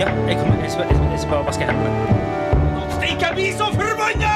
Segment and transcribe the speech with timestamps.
[0.00, 1.90] Ja, jeg, kommer, jeg, skal, jeg, skal- jeg skal bare vaske hendene.
[2.94, 4.34] Stikk, jeg blir så forbanna!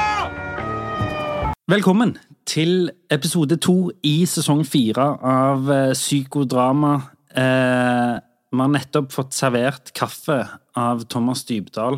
[1.73, 2.11] Velkommen
[2.45, 3.73] til episode to
[4.05, 6.91] i sesong fire av eh, Psykodrama.
[7.33, 8.11] Eh,
[8.53, 10.37] vi har nettopp fått servert kaffe
[10.77, 11.97] av Thomas Dybdahl.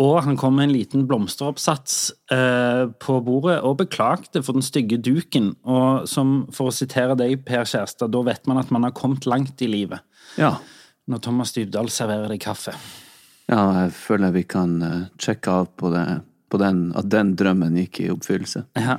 [0.00, 1.98] Og han kom med en liten blomsteroppsats
[2.32, 5.52] eh, på bordet og beklagte for den stygge duken.
[5.68, 9.28] Og som, for å sitere deg, Per Kjærstad, da vet man at man har kommet
[9.28, 10.00] langt i livet.
[10.40, 10.54] Ja.
[11.06, 12.74] Når Thomas Dybdahl serverer deg kaffe.
[13.46, 16.02] ja, jeg føler vi kan eh, sjekke av på, det,
[16.50, 18.64] på den, at den drømmen gikk i oppfyllelse.
[18.74, 18.98] Ja.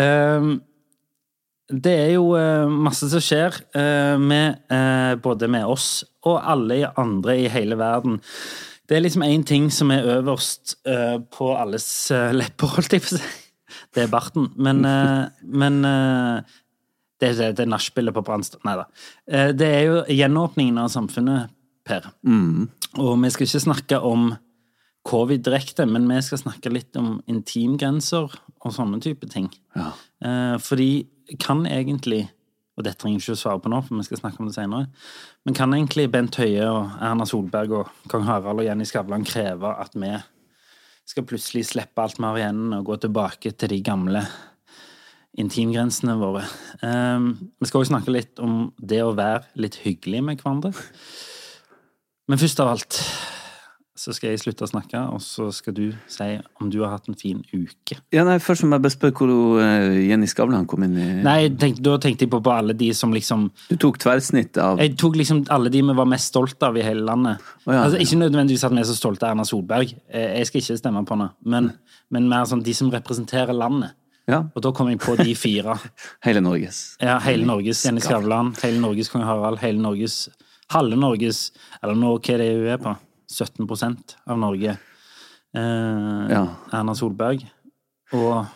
[0.00, 0.62] Um,
[1.66, 4.62] det er jo eh, masse som skjer eh, med,
[5.24, 8.20] både med oss og alle andre i hele verden.
[8.86, 10.76] Det er liksom én ting som er øverst
[11.34, 11.88] på alles
[12.38, 13.30] lepper, holdt jeg på å si.
[13.96, 14.46] Det er barten.
[14.62, 14.86] Men,
[15.42, 15.80] men
[17.20, 18.62] det, er det nachspielet på Brannstad.
[18.66, 18.86] Nei da.
[19.30, 21.52] Eh, det er jo gjenåpningen av samfunnet,
[21.86, 22.08] Per.
[22.98, 24.32] Og vi skal ikke snakke om
[25.06, 28.32] covid direkte, men vi skal snakke litt om intimgrenser
[28.66, 29.46] og sånne type ting.
[29.76, 29.92] Ja.
[30.24, 31.06] Eh, fordi
[31.42, 32.24] kan egentlig,
[32.76, 34.56] og dette trenger jeg ikke å svare på nå, for vi skal snakke om det
[34.56, 34.88] senere,
[35.46, 39.72] men kan egentlig Bent Høie og Erna Solberg og kong Harald og Jenny Skavlan kreve
[39.78, 40.10] at vi
[41.06, 44.24] skal plutselig slippe alt vi har igjen og gå tilbake til de gamle
[45.36, 46.44] intimgrensene våre?
[46.82, 50.72] Um, vi skal også snakke litt om det å være litt hyggelig med hverandre.
[52.26, 53.00] Men først av alt
[53.96, 56.26] så skal jeg slutte å snakke, og så skal du si
[56.60, 57.96] om du har hatt en fin uke.
[58.14, 61.48] Ja, nei, Først må jeg bare spørre hvor eh, Jenny Skavlan kom inn i Nei,
[61.56, 64.98] tenk, da tenkte jeg på, på alle de som liksom Du tok tverrsnitt av Jeg
[65.00, 67.42] tok liksom alle de vi var mest stolte av i hele landet.
[67.64, 67.86] Oh, ja.
[67.86, 70.80] altså, ikke nødvendigvis at vi er så stolte av Erna Solberg, Eh, jeg skal ikke
[70.82, 71.70] stemme på henne, men,
[72.12, 73.96] men mer sånn de som representerer landet.
[74.26, 75.76] Ja, Og da kom jeg på de fire.
[76.26, 76.96] hele Norges.
[77.00, 80.28] Ja, hele Norges Jenny Skavlan, hele Norges kong Harald, hele Norges
[80.74, 82.96] Halve Norges Eller nå, hva er det hun er på?
[83.30, 84.76] 17% av Norge.
[85.54, 86.42] Eh, Ja.
[86.74, 87.44] Erna Solberg.
[88.14, 88.46] Og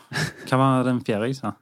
[0.50, 1.52] hva var den fjerde jeg sa?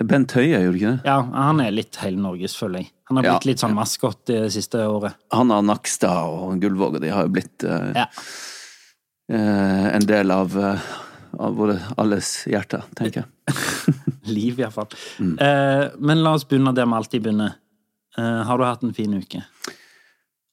[0.00, 1.04] Bent Høie, gjorde du ikke det?
[1.10, 2.90] Ja, han er litt hele Norges, føler jeg.
[3.10, 5.14] Han har Ja, blitt litt sånn maskot det siste året.
[5.34, 8.06] Han og Nakstad og Gullvåg og de har jo blitt eh, Ja.
[9.30, 10.78] eh, en del av, eh,
[11.38, 13.56] av våre alles hjerter, tenker jeg.
[14.36, 14.90] Liv, iallfall.
[15.18, 15.34] Mm.
[15.38, 17.58] Eh, men la oss begynne der vi alltid begynner.
[18.18, 19.42] Eh, har du hatt en fin uke?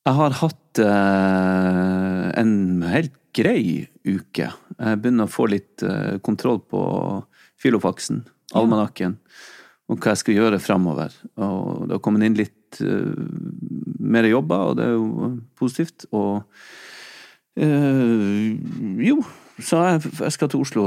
[0.08, 2.54] Jeg har hatt eh, en
[2.88, 4.50] helt grei uke.
[4.78, 6.82] Jeg begynner å få litt eh, kontroll på
[7.60, 8.22] filofaksen,
[8.58, 9.18] almanakken,
[9.88, 11.14] og hva jeg skal gjøre framover.
[11.42, 13.18] Og det har kommet inn litt eh,
[14.00, 16.08] mer jobber, og det er jo positivt.
[16.16, 16.46] Og
[17.60, 18.56] eh,
[19.10, 19.20] jo,
[19.60, 20.84] så jeg, skal til Oslo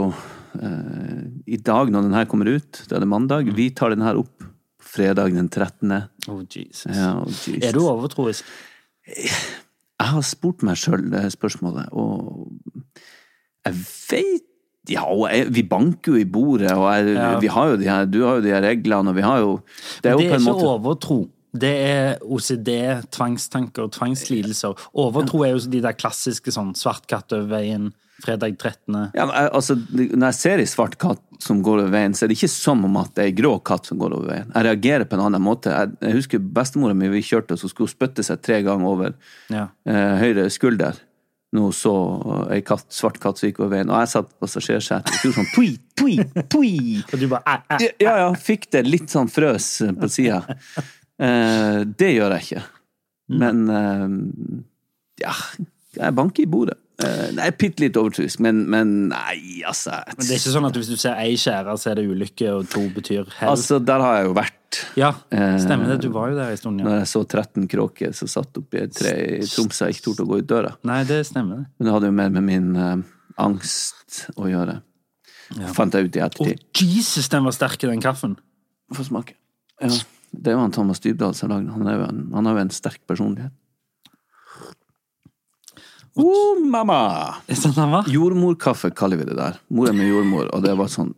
[0.60, 2.84] eh, i dag når den her kommer ut.
[2.90, 3.50] Da er det mandag.
[3.56, 4.46] Vi tar den her opp
[4.90, 5.92] fredag den 13.
[6.28, 6.90] Oh, Jesus.
[6.96, 7.64] Ja, oh, Jesus.
[7.66, 8.46] Er du overtroisk?
[9.10, 12.48] Jeg har spurt meg sjøl det spørsmålet, og
[13.66, 14.46] jeg veit
[14.88, 17.34] Ja, og jeg, vi banker jo i bordet, og jeg, Ja.
[17.38, 19.50] vi har jo de her, du har jo de her reglene, og vi har jo
[20.02, 21.18] Det er jo Det er ikke måte overtro.
[21.52, 22.70] Det er OCD,
[23.10, 24.74] tvangstanker, tvangslidelser.
[24.94, 27.90] Overtro er jo de der klassiske sånn svart katt over veien,
[28.24, 29.10] fredag 13.
[29.14, 32.28] ja, men altså, Når jeg ser ei svart katt som går over veien, så er
[32.32, 34.50] det ikke som om at det er ei grå katt som går over veien.
[34.54, 35.72] Jeg reagerer på en annen måte.
[35.72, 39.14] Jeg, jeg husker bestemora mi, vi kjørte, så skulle hun spytte seg tre ganger over
[39.52, 39.68] Ja.
[39.88, 40.98] eh, høyre skulder.
[41.56, 41.92] Hun så
[42.54, 45.38] ei katt, svart katt som gikk over veien, og jeg satt på passasjersetet og gjorde
[45.40, 46.74] sånn tui, tui, tui.
[47.12, 47.88] Og du bare æ, æ.
[48.04, 50.44] Ja, ja, fikk det litt sånn frøs på sida.
[51.20, 52.62] Eh, det gjør jeg ikke.
[53.40, 54.06] Men eh,
[55.24, 55.34] ja,
[55.98, 56.78] jeg banker i bordet.
[57.00, 60.76] Eh, nei, bitte litt overtroisk, men, men nei, altså Men det er ikke sånn at
[60.76, 63.52] hvis du ser ei skjære, så er det ulykke, og to betyr hell?
[63.54, 64.80] Altså, der har jeg jo vært.
[65.00, 66.00] ja, eh, stemmer det.
[66.04, 66.86] Du var jo der en stund, ja.
[66.86, 70.26] Når jeg så 13 kråker som satt oppi et tre i Tromsø jeg ikke torde
[70.26, 70.74] å gå ut døra.
[70.86, 71.64] Nei, det stemmer.
[71.64, 71.72] det.
[71.78, 72.92] Men det hadde jo mer med min uh,
[73.40, 74.80] angst å gjøre.
[75.74, 76.60] Fant jeg ut i ettertid.
[76.60, 78.36] Å, oh, Jesus, den var sterk, den kaffen.
[78.94, 79.34] Få smake.
[79.82, 79.90] Ja.
[80.30, 82.20] Det er jo han Thomas Dybdahl som har lagd den.
[82.36, 83.54] Han har jo en sterk personlighet.
[86.18, 87.36] Oh, mamma!
[87.46, 87.94] Det den?
[88.10, 89.60] Jordmorkaffe kaller vi det der.
[89.70, 91.14] Mor er med jordmor, og det var sånn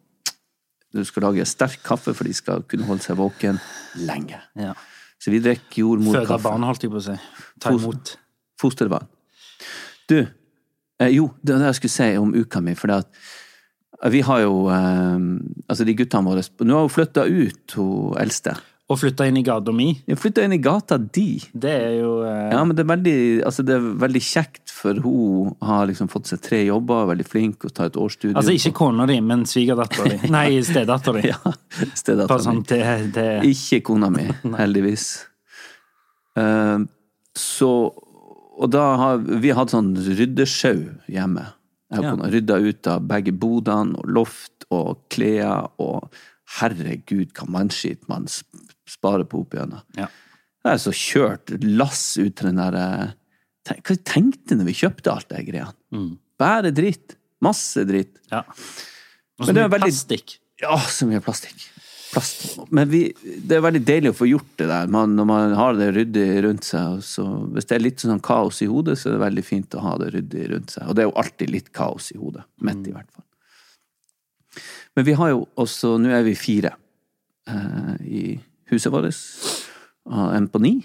[0.93, 3.57] Du skal lage sterk kaffe, for de skal kunne holde seg våken
[4.05, 4.43] lenge.
[4.61, 4.75] Ja.
[5.17, 6.43] Så vi drikker jordmorkaffe.
[6.45, 7.17] barn, holdt jeg på å si.
[7.63, 8.17] Ta imot.
[8.61, 9.09] Fosterbarn.
[10.11, 10.27] Du,
[11.03, 12.75] Eh, jo, det var det jeg skulle si om uka mi.
[12.79, 13.09] For at
[14.03, 15.19] eh, vi har jo eh,
[15.69, 18.57] Altså, de guttene våre Nå har hun flytta ut, hun eldste.
[18.91, 19.87] Og flytta inn i gata mi.
[20.11, 21.39] Ja, flytta inn i gata di.
[21.55, 23.15] Det er jo eh, Ja, men det er veldig,
[23.49, 27.65] altså det er veldig kjekt, for hun har liksom fått seg tre jobber, veldig flink
[27.69, 28.37] og tar et årsstudium.
[28.41, 30.31] Altså ikke kona di, men svigerdattera di.
[30.35, 31.31] Nei, stedattera di.
[31.31, 31.55] Ja,
[31.97, 32.83] stedattera sånn, det,
[33.17, 34.27] det Ikke kona mi,
[34.61, 35.07] heldigvis.
[36.37, 36.83] Uh,
[37.37, 37.69] så
[38.63, 41.47] Og da har vi hatt sånn ryddesjau hjemme.
[41.93, 42.29] Jeg har Ja.
[42.35, 46.11] rydda ut av begge bodene og loft og klær og
[46.59, 48.27] Herregud, hva mannskitt man
[48.93, 49.83] sp- sparer på opp igjennom.
[49.97, 50.07] Ja.
[50.65, 53.15] Jeg er så kjørt lass ut til den derre
[53.65, 55.73] Tenk- Hva tenkte når vi kjøpte alt det greiene?
[55.95, 56.19] Mm.
[56.39, 57.17] Bare dritt.
[57.43, 58.19] Masse dritt.
[58.31, 58.43] ja.
[59.39, 60.37] Og så mye veldig- plastikk.
[60.61, 61.69] Ja, så mye plastikk.
[62.13, 62.59] Plast.
[62.71, 65.73] Men vi, det er veldig deilig å få gjort det der, man, når man har
[65.79, 67.01] det ryddig rundt seg.
[67.03, 67.25] Så
[67.55, 69.95] hvis det er litt sånn kaos i hodet, så er det veldig fint å ha
[70.03, 70.87] det ryddig rundt seg.
[70.91, 72.45] Og det er jo alltid litt kaos i hodet.
[72.61, 73.25] Midt, i hvert fall.
[74.95, 76.75] Men vi har jo også Nå er vi fire
[77.49, 78.25] eh, i
[78.71, 79.17] huset vårt.
[80.13, 80.77] En på ni,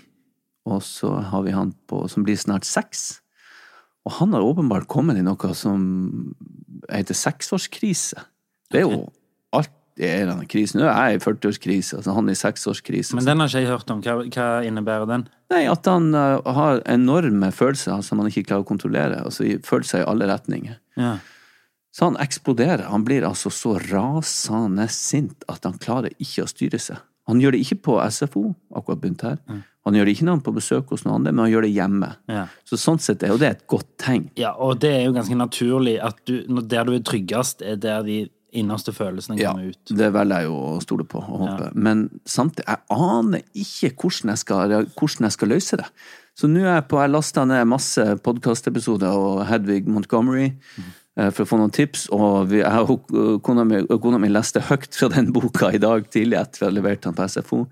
[0.68, 3.20] og så har vi han på, som blir snart seks.
[4.08, 5.82] Og han har åpenbart kommet i noe som
[6.88, 8.22] heter seksårskrise.
[8.72, 9.08] Det er jo
[9.56, 10.78] alltid en eller annen.
[10.78, 13.18] Nå er jeg i 40-årskrise, altså han i seksårskrise.
[13.18, 14.04] Men den har ikke jeg hørt om.
[14.06, 15.26] Hva, hva innebærer den?
[15.52, 19.24] Nei, at han uh, har enorme følelser som han ikke klarer å kontrollere.
[19.24, 20.80] Altså følelser i alle retninger.
[21.00, 21.18] Ja.
[21.96, 22.88] Så han eksploderer.
[22.92, 27.00] Han blir altså så rasende sint at han klarer ikke å styre seg.
[27.28, 28.44] Han gjør det ikke på SFO,
[28.76, 29.38] akkurat begynt her.
[29.88, 31.66] Han gjør det ikke når han er på besøk hos noen andre, men han gjør
[31.68, 32.10] det hjemme.
[32.32, 32.46] Ja.
[32.68, 34.30] Så sånn sett er jo det et godt tegn.
[34.40, 38.04] ja, og det er jo ganske naturlig at du, der du er tryggest, er der
[38.08, 38.18] de
[38.58, 39.92] innerste følelsene Ja, kommer ut.
[39.92, 41.72] det velger jeg jo å stole på og håpe.
[41.76, 45.88] Men samtidig, jeg aner ikke hvordan jeg skal, hvordan jeg skal løse det.
[46.38, 50.88] Så nå er jeg på, jeg lasta ned masse podkastepisoder og Hedvig Montgomery eh,
[51.34, 54.62] for å få noen tips, og vi, jeg og eh, kona mi, kona mi leste
[54.68, 57.64] høyt fra den boka i dag tidlig etter vi hadde levert den på SFO,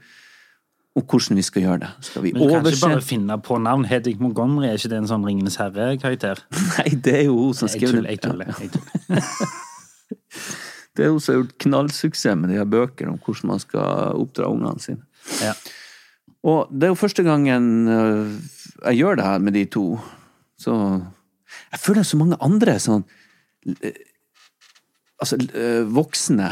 [0.95, 1.89] Og hvordan vi skal gjøre det.
[2.07, 3.83] Skal vi Men du kan ikke bare finne på navn.
[3.86, 6.39] Hedvig Montgomery, er ikke det en sånn Ringenes herre-karakter?
[6.77, 8.53] Nei, det er jo hun som skrev tuller, jeg tuller.
[8.62, 9.25] Jeg tuller.
[10.95, 14.15] Det er hun som har gjort knallsuksess med de her bøkene om hvordan man skal
[14.15, 15.03] oppdra ungene sine.
[15.44, 15.51] Ja.
[16.48, 18.31] Og det er jo første gangen øh,
[18.86, 20.00] jeg gjør det her med de to.
[20.62, 20.71] Så
[21.74, 23.03] Jeg føler det er så mange andre sånn
[25.21, 26.50] Altså øh, voksne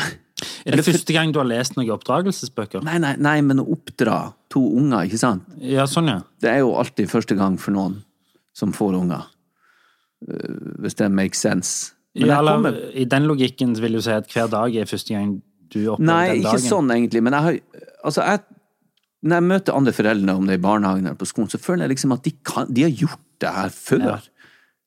[0.65, 2.83] Er det første gang du har lest noen oppdragelsesbøker?
[2.83, 5.45] Nei, nei, nei, men å oppdra to unger, ikke sant?
[5.63, 6.18] Ja, sånn, ja.
[6.44, 8.00] Det er jo alltid første gang for noen
[8.56, 9.24] som får unger.
[10.27, 11.94] Øh, Hvis det makes sense.
[12.15, 15.42] Men ja kommer- I den logikken vil du si at hver dag er første gang
[15.74, 17.60] du opplever Nei, den ikke sånn egentlig, men jeg har
[18.04, 18.39] Altså, jeg
[19.24, 21.86] Når jeg møter andre foreldre, om det er i barnehagen eller på skolen, så føler
[21.88, 24.01] jeg liksom at de, kan, de har gjort det her før.
[24.04, 24.18] Ja.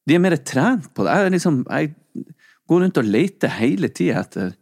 [0.06, 1.14] De er mer trent på det.
[1.16, 1.94] Jeg, liksom, jeg
[2.66, 4.54] går rundt og leter hele tida etter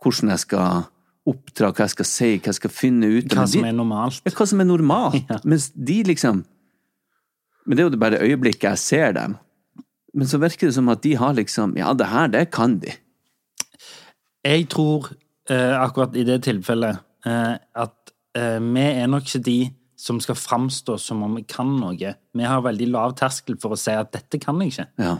[0.00, 0.88] hvordan jeg skal
[1.28, 3.28] oppdra, hva jeg skal si, hva jeg skal finne ut.
[3.34, 4.22] Hva som er normalt.
[4.24, 5.20] ja, hva som er normalt.
[5.30, 5.38] Ja.
[5.44, 6.44] Mens de liksom
[7.66, 9.36] Men det er jo bare øyeblikket jeg ser dem.
[10.16, 12.94] Men så virker det som at de har liksom Ja, det her, det kan de.
[14.44, 15.12] Jeg tror
[15.50, 16.98] eh, akkurat i det tilfellet
[17.28, 19.58] eh, at eh, vi er nok ikke de
[20.00, 22.14] som skal framstå som om vi kan noe.
[22.32, 24.88] Vi har veldig lav terskel for å si at 'dette kan jeg ikke'.
[24.96, 25.18] Ja.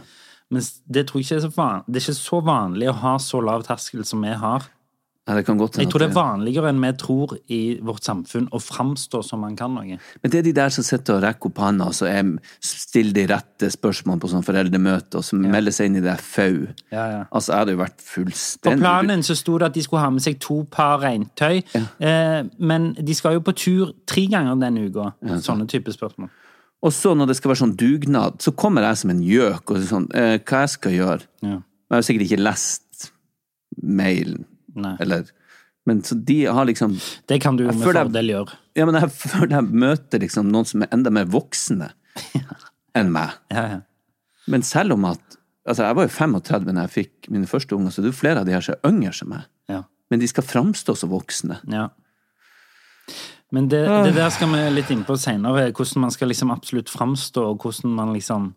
[0.51, 3.63] Men det ikke er så van Det er ikke så vanlig å ha så lav
[3.63, 4.65] terskel som vi har.
[5.27, 8.49] ja, det kan godt Jeg tror det er vanligere enn vi tror i vårt samfunn
[8.51, 9.97] å framstå som man kan noe.
[10.23, 13.25] Men det er de der som sitter og rekker opp hånda og er- stiller de
[13.31, 16.67] rette spørsmålene på sånn foreldremøte, og som melder seg inn i det FAU.
[16.91, 17.23] Ja, ja.
[17.31, 20.09] Altså, jeg hadde jo vært fullstendig På planen så sto det at de skulle ha
[20.09, 21.63] med seg to par regntøy,
[22.01, 25.13] eh, men de skal jo på tur tre ganger denne uka.
[25.39, 26.29] Sånne type spørsmål.
[26.81, 29.83] Og så når det skal være sånn dugnad, så kommer jeg som en gjøk og
[29.85, 31.27] sånn eh, Hva jeg skal gjøre?
[31.45, 31.59] Ja.
[31.61, 33.11] Jeg har sikkert ikke lest
[33.81, 34.45] mailen,
[34.75, 34.95] Nei.
[35.03, 35.29] eller
[35.85, 36.95] Men så de har liksom
[37.27, 38.57] Det kan du jo med fordel gjøre.
[38.77, 41.91] Ja, men jeg føler jeg møter liksom noen som er enda mer voksne
[42.97, 43.37] enn meg.
[43.53, 43.79] Ja, ja.
[44.51, 47.91] Men selv om at Altså, jeg var jo 35 da jeg fikk mine første unger,
[47.93, 49.43] så det er jo flere av de her som er yngre som meg.
[49.69, 49.83] ja.
[50.09, 51.59] Men de skal framstå som voksne.
[51.71, 51.83] Ja.
[53.51, 56.89] Men det, det der skal vi litt inn på seinere, hvordan man skal liksom absolutt
[56.91, 58.53] framstå, og hvordan man liksom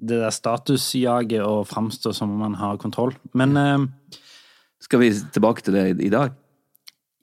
[0.00, 3.12] Det der statusjaget og framstå som om man har kontroll.
[3.36, 3.82] Men eh,
[4.80, 6.32] Skal vi tilbake til det i, i dag?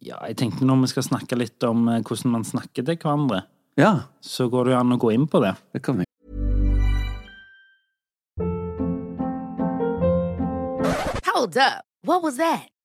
[0.05, 3.41] ja, jeg tenkte når vi skal snakke litt om eh, hvordan man snakker til hverandre,
[3.77, 5.55] Ja, så går det jo an å gå inn på det.
[5.73, 6.05] det kan vi.
[11.25, 11.83] Hold up.
[12.03, 12.67] What was that?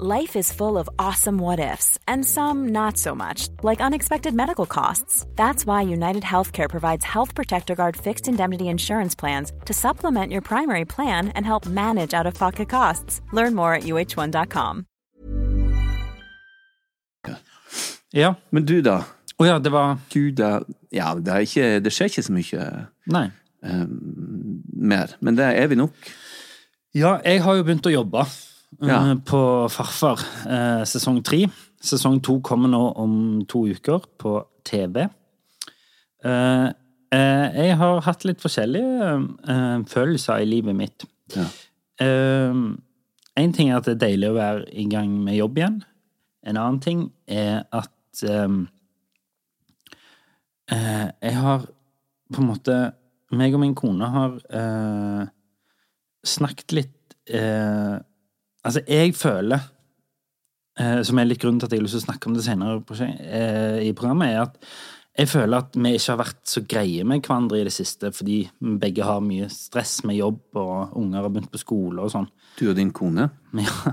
[0.00, 4.66] Life is full of awesome what ifs, and some not so much, like unexpected medical
[4.66, 5.24] costs.
[5.36, 10.40] That's why United Healthcare provides Health Protector Guard fixed indemnity insurance plans to supplement your
[10.42, 13.20] primary plan and help manage out of pocket costs.
[13.32, 14.86] Learn more at uh1.com.
[18.12, 18.34] Ja.
[18.50, 19.04] Men du, da?
[19.38, 20.60] Å ja, det var Du, da
[20.90, 22.66] Ja, det, er ikke, det skjer ikke så mye
[23.10, 23.28] Nei.
[23.62, 23.86] eh,
[24.74, 25.14] mer.
[25.20, 26.10] Men det er vi nok.
[26.94, 28.26] Ja, jeg har jo begynt å jobbe
[28.82, 29.14] Ja.
[29.26, 29.40] på
[29.70, 31.44] Farfar eh, sesong tre.
[31.84, 35.04] Sesong to kommer nå om to uker på TV.
[36.24, 36.68] Eh,
[37.14, 39.10] eh, jeg har hatt litt forskjellige
[39.54, 41.06] eh, følelser i livet mitt.
[41.36, 41.46] Ja.
[43.34, 45.80] En ting er at det er deilig å være i gang med jobb igjen.
[46.46, 48.58] En annen ting er at eh,
[50.70, 51.64] eh, jeg har
[52.34, 52.76] på en måte
[53.34, 55.24] meg og min kone har eh,
[56.24, 57.96] snakket litt eh,
[58.64, 59.60] Altså, jeg føler
[60.80, 62.44] eh, Som er litt grunnen til at jeg har lyst til å snakke om det
[62.46, 64.58] senere eh, i programmet, er at
[65.14, 68.40] jeg føler at vi ikke har vært så greie med hverandre i det siste, fordi
[68.50, 72.26] vi begge har mye stress med jobb, og unger har begynt på skole og sånn.
[72.58, 73.28] Du og din kone.
[73.62, 73.92] Ja.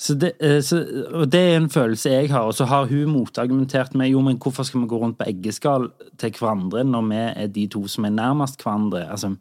[0.00, 0.78] Så det, eh, så,
[1.12, 2.46] og det er en følelse jeg har.
[2.48, 5.90] Og så har hun motargumentert med jo, men hvorfor skal vi gå rundt på eggeskall
[6.18, 9.04] til hverandre når vi er de to som er nærmest hverandre?
[9.12, 9.34] Altså,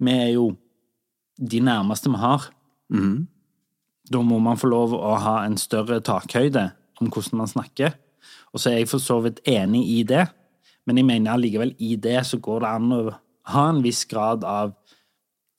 [0.00, 0.46] vi er jo
[1.36, 2.48] de nærmeste vi har.
[4.10, 7.94] Da må man få lov å ha en større takhøyde om hvordan man snakker.
[8.52, 10.26] Og så er jeg for så vidt enig i det,
[10.86, 13.02] men jeg mener allikevel i det så går det an å
[13.52, 14.74] ha en viss grad av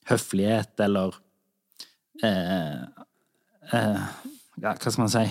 [0.08, 1.16] høflighet eller
[2.22, 2.82] eh,
[3.72, 4.02] eh,
[4.60, 5.24] ja, Hva skal man si?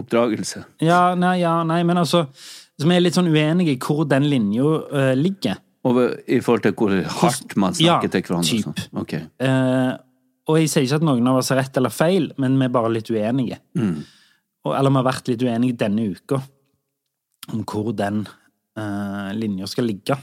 [0.00, 0.64] Oppdragelse.
[0.84, 2.28] Ja, nei, ja, nei, men altså
[2.80, 5.58] Som er litt sånn uenig i hvor den linja eh, ligger.
[5.84, 8.56] Over, I forhold til hvor hardt man Ja, snakker til hverandre.
[8.56, 8.94] Ja, typ.
[9.02, 9.26] Okay.
[9.26, 9.44] Ok.
[9.44, 9.90] Eh,
[10.48, 12.72] og jeg sier ikke at noen av oss har rett eller feil, men vi er
[12.74, 13.60] bare litt uenige.
[14.64, 16.40] Og, eller vi har vært litt uenige denne uka
[17.50, 18.24] om hvor den
[18.78, 20.16] uh, linja skal ligge.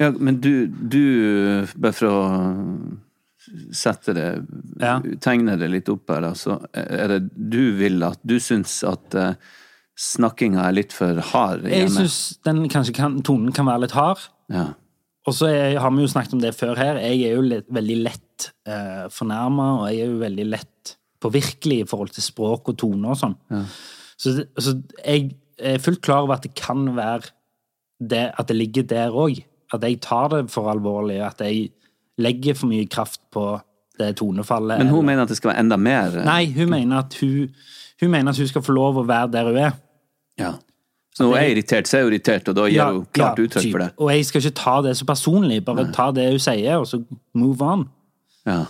[0.00, 1.02] Ja, men du, du
[1.80, 2.16] Bare for å
[3.72, 4.26] sette det
[4.82, 4.98] Ja.
[5.22, 6.58] Tegne det litt opp her, altså.
[6.74, 9.38] Er det du vil at Du syns at uh,
[9.96, 11.86] snakkinga er litt for hard Hjemme.
[11.86, 14.26] Jeg syns den kanskje kan, tonen kan være litt hard.
[14.52, 14.68] Ja.
[15.26, 17.00] Og så har vi jo snakket om det før her.
[17.02, 20.92] Jeg er jo litt, veldig lett eh, fornærma, og jeg er jo veldig lett
[21.24, 23.34] påvirkelig i forhold til språk og tone og sånn.
[24.20, 27.32] Så, så jeg er fullt klar over at det kan være
[27.98, 29.40] det, at det ligger der òg.
[29.74, 31.18] At jeg tar det for alvorlig.
[31.24, 31.70] At jeg
[32.22, 33.48] legger for mye kraft på
[33.98, 34.78] det tonefallet.
[34.78, 37.16] Men hun eller- mener at det skal være enda mer eh, Nei, hun mener at
[37.20, 37.50] hun,
[38.00, 39.76] hun mener at hun skal få lov å være der hun er.
[40.38, 40.52] Ja.
[41.16, 43.44] Så når hun er irritert, så er hun irritert, og da gir hun klart ja,
[43.46, 43.86] uttrykk for det.
[43.96, 45.62] Og jeg skal ikke ta det så personlig.
[45.64, 47.00] Bare ta det hun sier, og så
[47.32, 47.86] move on.
[48.44, 48.66] Ja.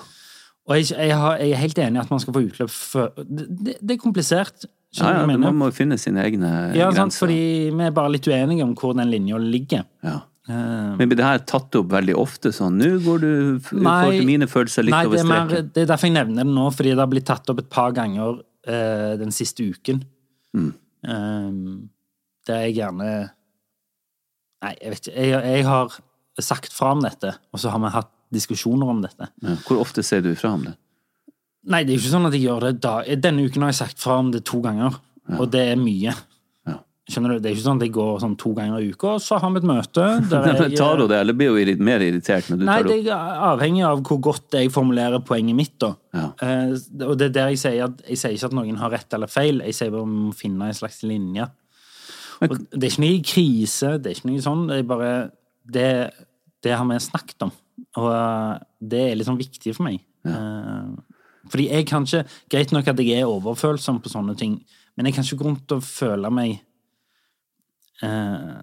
[0.66, 3.12] Og jeg, jeg, har, jeg er helt enig i at man skal få utløp for
[3.18, 4.68] Det, det, er komplisert.
[4.96, 7.38] Ja, ja, man må finne sine egne Ja, sant, fordi
[7.74, 9.82] vi er bare litt uenige om hvor den linja ligger.
[10.06, 10.20] Ja.
[10.46, 13.30] Eh, Men blir det her tatt opp veldig ofte sånn Nå går du
[13.82, 16.46] Nei, til mine følelser litt Nei, over det er, mer, det er derfor jeg nevner
[16.46, 20.04] det nå, fordi det har blitt tatt opp et par ganger uh, den siste uken.
[20.54, 20.70] Mm.
[21.02, 21.50] Eh,
[22.48, 23.08] der jeg gjerne
[24.64, 25.14] Nei, jeg vet ikke.
[25.20, 25.96] Jeg, jeg har
[26.42, 29.28] sagt fra om dette, og så har vi hatt diskusjoner om dette.
[29.44, 29.56] Ja.
[29.66, 30.72] Hvor ofte sier du fra om det?
[31.66, 32.94] Nei, det er jo ikke sånn at jeg gjør det da.
[33.18, 34.96] Denne uken har jeg sagt fra om det to ganger,
[35.36, 36.14] og det er mye.
[36.66, 36.76] Ja.
[37.10, 37.42] Skjønner du?
[37.42, 39.52] Det er ikke sånn at jeg går sånn to ganger i uka, og så har
[39.54, 42.64] vi et møte der jeg tar du det, eller blir du mer irritert når du
[42.66, 45.92] Nei, tar det det er avhengig av hvor godt jeg formulerer poenget mitt, da.
[46.14, 46.26] Ja.
[46.46, 46.74] Eh,
[47.06, 49.30] og det er der jeg sier at jeg sier ikke at noen har rett eller
[49.30, 51.50] feil, jeg sier bare om må finne en slags linje.
[52.44, 55.12] Og det er ikke noe krise, det er ikke noe sånn, det er bare
[55.66, 55.88] Det,
[56.62, 57.50] det har vi snakket om,
[57.98, 58.52] og eh,
[58.92, 60.02] det er sånn viktig for meg.
[60.26, 60.40] Ja.
[61.46, 64.56] fordi jeg kan ikke Greit nok at jeg er overfølsom på sånne ting,
[64.96, 66.56] men jeg kan ikke gå rundt og føle meg
[68.02, 68.56] eh,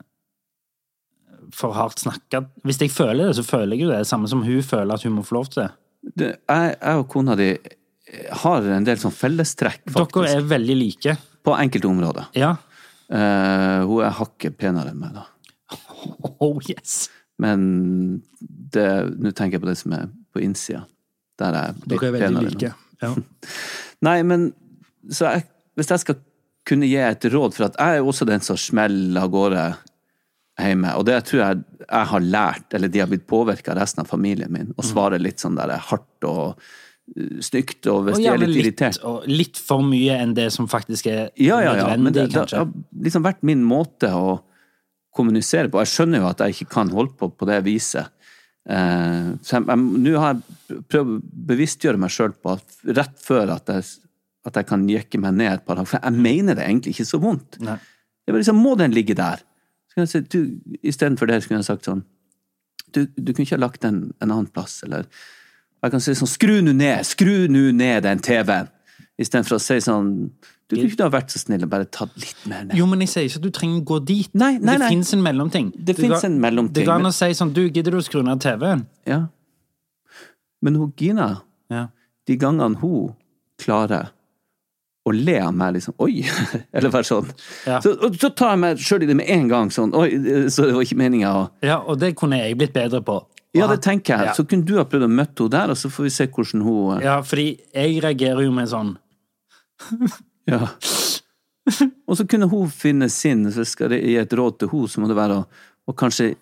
[1.54, 2.44] for hardt snakka.
[2.66, 4.02] Hvis jeg føler det, så føler jeg jo det.
[4.04, 5.70] Det samme som hun føler at hun må få lov til det.
[6.04, 7.50] Det, jeg, jeg og kona di
[8.44, 10.20] har en del sånn fellestrekk, faktisk.
[10.20, 11.16] Dere er veldig like.
[11.44, 12.30] På enkelte områder.
[12.40, 12.56] Ja.
[13.10, 15.26] Eh, hun er hakket penere enn meg, da.
[16.44, 17.10] Oh yes.
[17.42, 17.62] Men
[18.74, 20.84] Nå tenker jeg på det som er på innsida.
[21.40, 22.50] Der er jeg litt er penere.
[22.52, 22.74] like.
[23.04, 23.12] Ja.
[24.08, 24.50] Nei, men
[25.12, 26.20] så jeg, hvis jeg skal
[26.68, 29.64] kunne gi et råd, for at jeg er jo også den som smeller av gårde
[30.62, 34.04] hjemme, og det tror jeg jeg har lært, eller de har blitt påvirka av resten
[34.04, 34.78] av familien min, Mm.
[34.80, 36.64] å svare litt sånn der hardt og uh,
[37.44, 40.48] stygt, og hvis Og de er litt litt, irritert og litt for mye enn det
[40.56, 42.62] som faktisk er Ja, ja, ja, men nødvendig, det, det kanskje.
[42.64, 44.38] har liksom vært min måte å
[45.14, 45.82] kommunisere på.
[45.84, 48.10] Jeg skjønner jo at jeg ikke kan holde på på det viset.
[48.64, 51.20] Uh, så Nå har jeg prøvd å
[51.52, 53.84] bevisstgjøre meg sjøl på at rett før at jeg,
[54.48, 57.10] at jeg kan jekke meg ned et par dager, for jeg mener det egentlig ikke
[57.12, 57.60] så vondt.
[57.62, 57.78] Nei.
[58.24, 59.44] Det var liksom, Må den ligge der?
[59.94, 60.24] Så si,
[60.82, 62.06] Istedenfor det skulle jeg sagt sånn
[62.94, 65.08] du, du kunne ikke ha lagt den en annen plass, eller
[65.84, 67.04] Jeg kan si sånn Skru nå ned!
[67.08, 68.70] Skru nå ned den TV-en!
[69.22, 70.08] Istedenfor å si sånn
[70.72, 72.78] Du kunne ikke vært så snill og bare tatt litt mer ned.
[72.80, 74.30] Jo, men jeg sier ikke at du trenger å gå dit.
[74.34, 74.78] Nei, nei, nei.
[74.82, 75.68] det fins en mellomting.
[75.76, 78.24] Det finnes en mellomting, Det går an å si sånn Du, gidder du å skru
[78.26, 78.88] ned TV-en?
[79.10, 79.20] Ja.
[80.64, 81.30] Men hun Gina,
[81.70, 81.88] Ja.
[82.26, 83.14] de gangene hun
[83.60, 84.10] klarer
[85.04, 86.24] å le av meg, liksom Oi!
[86.74, 87.28] Eller være sånn.
[87.68, 87.82] Ja.
[87.84, 90.10] Så, og så tar jeg meg sjøl i det med en gang, sånn Oi,
[90.48, 93.20] så det var ikke meninga å ja, og det kunne jeg blitt bedre på.
[93.54, 94.32] Ja, det tenker jeg.
[94.32, 94.34] Ja.
[94.34, 96.64] Så kunne du ha prøvd å møte henne der, og så får vi se hvordan
[96.66, 98.96] hun Ja, fordi jeg reagerer jo med sånn
[100.52, 100.66] Ja.
[102.10, 105.04] Og så kunne hun finne sin, så skal jeg gi et råd til henne, så
[105.04, 105.46] må det være å,
[105.88, 106.34] å kanskje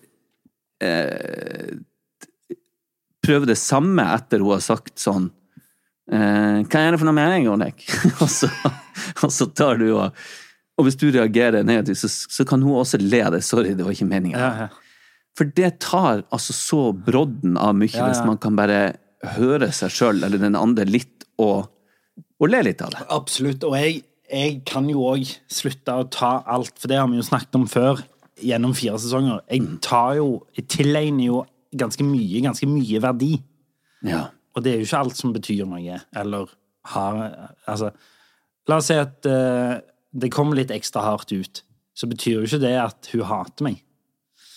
[0.82, 1.76] eh,
[3.22, 5.28] prøve det samme etter hun har sagt sånn
[6.10, 7.84] eh, Hva er det for noe deg, Oleg?
[8.22, 8.50] og, så,
[9.20, 10.24] og så tar du og
[10.80, 13.42] Og hvis du reagerer negativt, så, så kan hun også le av det.
[13.44, 14.40] Sorry, det var ikke meninga.
[14.40, 14.81] ja, ja.
[15.38, 18.08] For det tar altså så brodden av mye, Ja, ja.
[18.10, 18.96] hvis man kan bare
[19.36, 21.70] høre seg sjøl eller den andre litt, og,
[22.42, 23.04] og le litt av det.
[23.14, 23.64] Absolutt.
[23.64, 27.26] Og jeg, jeg kan jo òg slutte å ta alt, for det har vi jo
[27.26, 28.02] snakket om før,
[28.42, 29.42] gjennom fire sesonger.
[29.52, 31.42] Jeg tar jo Jeg tilegner jo
[31.78, 33.36] ganske mye, ganske mye verdi.
[34.04, 34.26] Ja.
[34.52, 36.50] Og det er jo ikke alt som betyr noe, eller
[36.92, 37.20] har
[37.70, 37.92] Altså,
[38.68, 39.78] la oss si at uh,
[40.12, 41.62] det kommer litt ekstra hardt ut.
[41.96, 43.78] Så betyr jo ikke det at hun hater meg.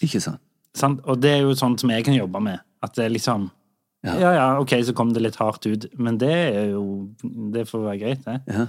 [0.03, 0.41] Ikke sant?
[0.75, 0.99] Sant?
[1.07, 2.59] Og det er jo sånt som jeg kan jobbe med.
[2.83, 3.51] At det er liksom
[4.05, 4.13] Ja.
[4.21, 7.09] Ja, ja, ok, så kom det litt hardt ut, men det er jo
[7.53, 8.35] Det får være greit, det.
[8.53, 8.67] Ja.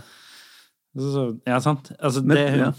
[0.97, 1.90] Så, ja, sant?
[2.01, 2.71] Altså, Men, det ja.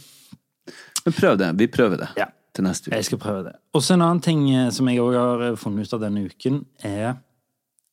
[1.06, 1.52] Men prøv det.
[1.60, 2.26] Vi prøver det Ja.
[2.56, 2.96] til neste uke.
[2.96, 3.54] Jeg skal prøve det.
[3.78, 6.26] Og så en annen ting eh, som jeg òg har eh, funnet ut av denne
[6.26, 7.14] uken, er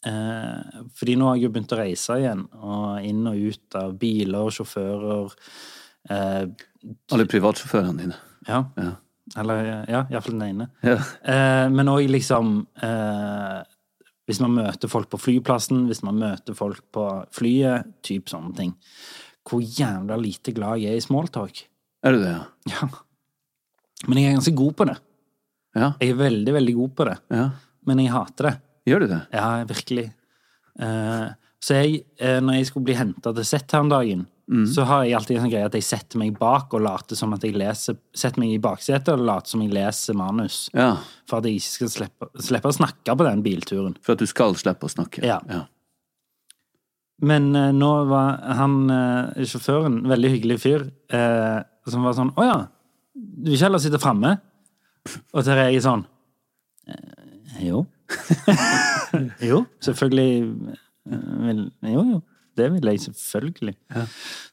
[0.06, 3.92] eh, Fordi nå har jeg jo begynt å reise igjen, og inn og ut av
[4.00, 5.34] biler, sjåfører
[6.08, 6.46] eh,
[7.12, 8.16] Alle privatsjåførene dine.
[8.48, 8.64] Ja.
[8.80, 8.94] Ja.
[9.40, 10.66] Eller ja, iallfall den ene.
[10.84, 10.98] Ja.
[11.24, 13.62] Eh, men òg liksom eh,
[14.28, 18.74] Hvis man møter folk på flyplassen, hvis man møter folk på flyet, typ sånne ting.
[19.44, 21.64] Hvor jævla lite glad jeg er i smalltalk.
[22.04, 22.44] Er du det, ja?
[22.72, 22.88] Ja.
[24.08, 24.96] Men jeg er ganske god på det.
[25.76, 25.90] Ja.
[26.00, 27.16] Jeg er veldig, veldig god på det.
[27.34, 27.46] ja.
[27.84, 28.54] Men jeg hater det.
[28.88, 29.18] Gjør du det?
[29.36, 30.04] Ja, virkelig.
[30.80, 31.26] Eh,
[31.60, 35.04] så jeg, eh, når jeg skulle bli henta til sett her om dagen, så har
[35.06, 37.56] jeg alltid en sånn greie at jeg setter meg bak og later som at jeg
[37.56, 40.58] leser Setter meg i baksetet og later som jeg leser manus.
[40.76, 40.90] Ja.
[41.30, 43.94] For at jeg ikke skal slippe, slippe å snakke på den bilturen.
[44.04, 45.24] For at du skal slippe å snakke?
[45.24, 45.38] Ja.
[45.48, 45.62] ja.
[47.24, 52.44] Men uh, nå var han uh, sjåføren, veldig hyggelig fyr, uh, som var sånn Å
[52.44, 52.58] ja,
[53.14, 54.36] du vil ikke heller sitte framme?
[55.32, 56.04] Og så er jeg sånn
[57.64, 57.84] Jo.
[59.50, 60.30] jo, selvfølgelig
[61.48, 62.22] vil, Jo, jo.
[62.56, 63.74] Det vil jeg selvfølgelig.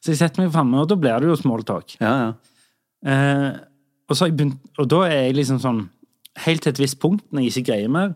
[0.01, 1.97] Så jeg setter meg framme, og da blir det jo smalltalk.
[2.01, 2.31] Ja, ja.
[3.01, 3.59] Eh,
[4.09, 5.87] og, så begynt, og da er jeg liksom sånn
[6.45, 8.13] Helt til et visst punkt, når jeg ikke greier mer,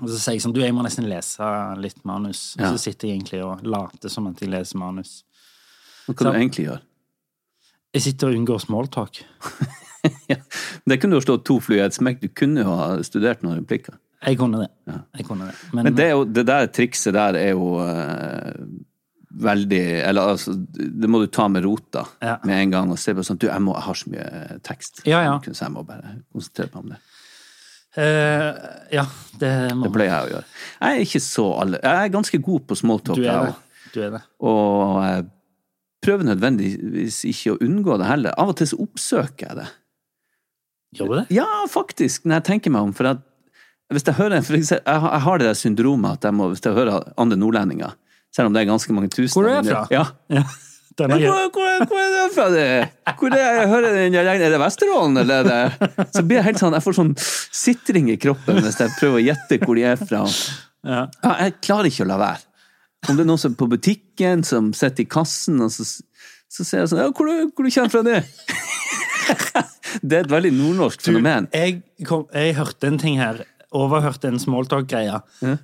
[0.00, 1.46] og så sier jeg sånn Du, jeg må nesten lese
[1.78, 2.56] litt manus.
[2.58, 5.20] Og så sitter jeg egentlig og later som at jeg leser manus.
[6.06, 6.80] Hva kan Så- du egentlig gjøre?
[7.94, 9.22] Jeg sitter og unngår smalltalk.
[10.32, 10.36] ja.
[10.86, 12.20] Det kunne jo slått to fly i et smekk.
[12.22, 13.98] Du kunne jo ha studert noen replikker.
[14.26, 14.70] Jeg kunne det.
[15.16, 15.56] Jeg kunne det.
[15.72, 18.52] Men, Men det, jo, det der trikset der er jo eh,
[19.30, 22.38] veldig Eller altså, det må du ta med rota Ja.
[22.44, 25.02] med en gang og se på sånn Du, jeg, må, jeg har så mye tekst.
[25.06, 25.36] Ja, ja.
[25.46, 27.00] Så jeg må bare konsentrere meg om det.
[27.90, 28.54] Uh,
[28.94, 29.04] ja,
[29.40, 30.48] det må Det pleier jeg å gjøre.
[30.78, 33.18] Jeg er ikke så alle Jeg er ganske god på smalltalk.
[33.18, 33.54] Du er det.
[33.94, 34.20] Du er det.
[34.46, 35.24] Og jeg
[36.06, 38.36] prøver nødvendigvis ikke å unngå det heller.
[38.38, 39.66] Av og til så oppsøker jeg det.
[40.98, 41.24] Gjør du det?
[41.34, 42.94] Ja, faktisk, når jeg tenker meg om.
[42.96, 43.26] For at
[43.90, 46.74] hvis jeg hører for eksempel, Jeg har det der syndromet at jeg må, hvis jeg
[46.78, 47.96] hører andre nordlendinger,
[48.34, 49.86] selv om det er ganske mange tusen Hvor er jeg fra?
[49.92, 50.04] Ja.
[50.30, 50.44] Ja.
[51.00, 51.08] Hvor,
[51.54, 52.46] hvor, hvor er du fra?
[52.52, 52.64] Det?
[53.18, 54.46] Hvor er jeg hører den dialekten?
[54.46, 58.10] Er det Vesterålen, eller er det Så blir jeg helt sånn Jeg får sånn sitring
[58.12, 60.24] i kroppen hvis jeg prøver å gjette hvor de er fra.
[60.84, 61.00] Ja.
[61.22, 62.44] Ja, jeg klarer ikke å la være.
[63.08, 65.86] Om det er noen som er på butikken, som sitter i kassen, og så,
[66.52, 68.18] så ser jeg sånn Ja, hvor, hvor du kommer fra det?
[70.02, 71.48] det er et veldig nordnorsk fenomen.
[71.56, 73.42] Jeg, kom, jeg hørte en ting her.
[73.76, 75.20] Overhørte en smalltalk-greie.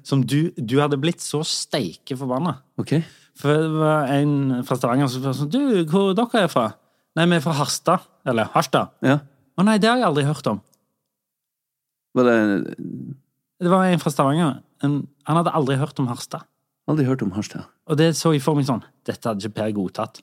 [0.07, 2.61] Som du, du hadde blitt så steike forbanna.
[2.79, 3.03] Okay.
[3.37, 6.69] For det var en fra Stavanger som var sånn Du, hvor dere er fra?
[7.17, 8.05] Nei, vi er fra Harstad.
[8.29, 8.95] Eller Harstad.
[9.05, 9.19] Ja.
[9.57, 10.61] Å nei, det har jeg aldri hørt om.
[12.17, 12.39] Var det
[13.65, 14.61] Det var en fra Stavanger.
[14.85, 16.47] En, han hadde aldri hørt om Harstad.
[16.87, 17.67] Aldri hørt om Harstad.
[17.91, 20.23] Og det så jeg for meg sånn Dette hadde ikke Per godtatt.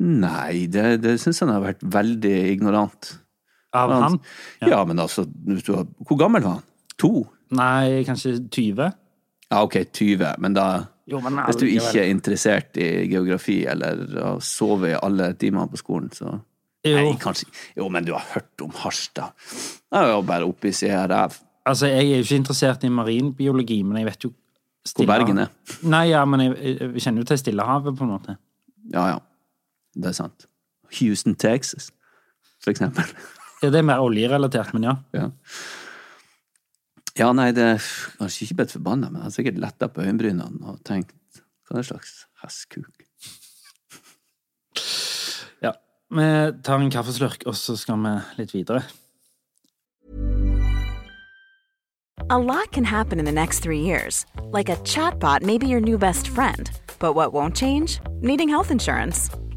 [0.00, 3.12] Nei, det, det syns han har vært veldig ignorant.
[3.76, 4.16] Av han?
[4.64, 6.64] Ja, men altså Hvor gammel var han?
[7.00, 7.12] To?
[7.56, 8.90] Nei, kanskje 20?
[9.50, 10.66] Ja, ok, 20, men da
[11.10, 15.66] Jo, men Hvis du ikke er interessert i geografi eller har sovet i alle timene
[15.70, 16.36] på skolen, så
[16.86, 16.96] Jo.
[16.96, 19.34] Nei, kanskje Jo, men du har hørt om Harstad.
[19.92, 21.40] Jeg jo bare oppe i CRF.
[21.66, 24.30] Altså, jeg er jo ikke interessert i marinbiologi, men jeg vet jo
[24.96, 25.50] Hvor Bergen er.
[25.82, 28.36] Nei, ja, men jeg, jeg kjenner jo til Stillehavet, på en måte.
[28.94, 29.18] Ja, ja.
[29.94, 30.46] Det er sant.
[31.00, 31.90] Houston, Texas,
[32.62, 33.04] for eksempel.
[33.60, 34.94] Ja, det er mer oljerelatert, men ja.
[35.12, 35.26] Ja.
[37.20, 40.70] Ja, nei, det er Kanskje ikke blitt forbanna, men jeg har sikkert letta på øyenbrynene
[40.70, 41.12] og tenkt
[41.68, 43.04] hva er det slags hestkuk?
[45.66, 45.74] ja.
[46.10, 46.30] Vi
[46.64, 48.82] tar en kaffeslurk, og så skal vi litt videre.
[52.30, 54.24] A lot can happen in the next three years.
[54.52, 56.70] Like a chatbot may be your new best friend.
[56.98, 58.00] But what won't change?
[58.20, 59.30] Needing health insurance.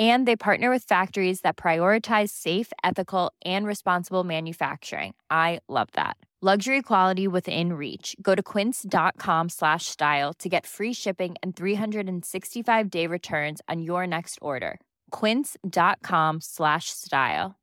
[0.00, 5.12] And they partner with factories that prioritize safe, ethical, and responsible manufacturing.
[5.30, 6.16] I love that.
[6.42, 8.16] Luxury quality within reach.
[8.22, 14.06] Go to quince.com slash style to get free shipping and 365 day returns on your
[14.06, 14.80] next order.
[15.10, 17.56] Quince.com slash style.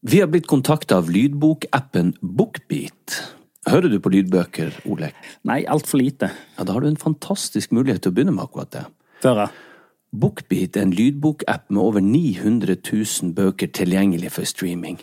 [0.00, 3.20] Vi har blitt kontakta av lydbokappen Bookbeat.
[3.68, 5.14] Hører du på lydbøker, Olek?
[5.44, 6.32] Nei, altfor lite.
[6.56, 8.86] Ja, da har du en fantastisk mulighet til å begynne med akkurat det.
[9.22, 9.50] Føre.
[10.12, 14.98] Bookbeat er en lydbokapp med over 900 000 bøker tilgjengelig for streaming.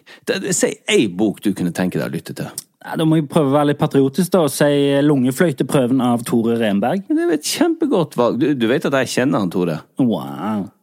[0.54, 2.52] Si ei bok du kunne tenke deg å lytte til.
[2.80, 4.70] Ja, da må jeg prøve å være litt patriotisk da, og si
[5.04, 7.10] Lungefløyteprøven av Tore Renberg.
[7.10, 8.38] Det er jo et kjempegodt valg.
[8.40, 9.82] Du, du vet at jeg kjenner han, Tore?
[10.00, 10.70] Wow.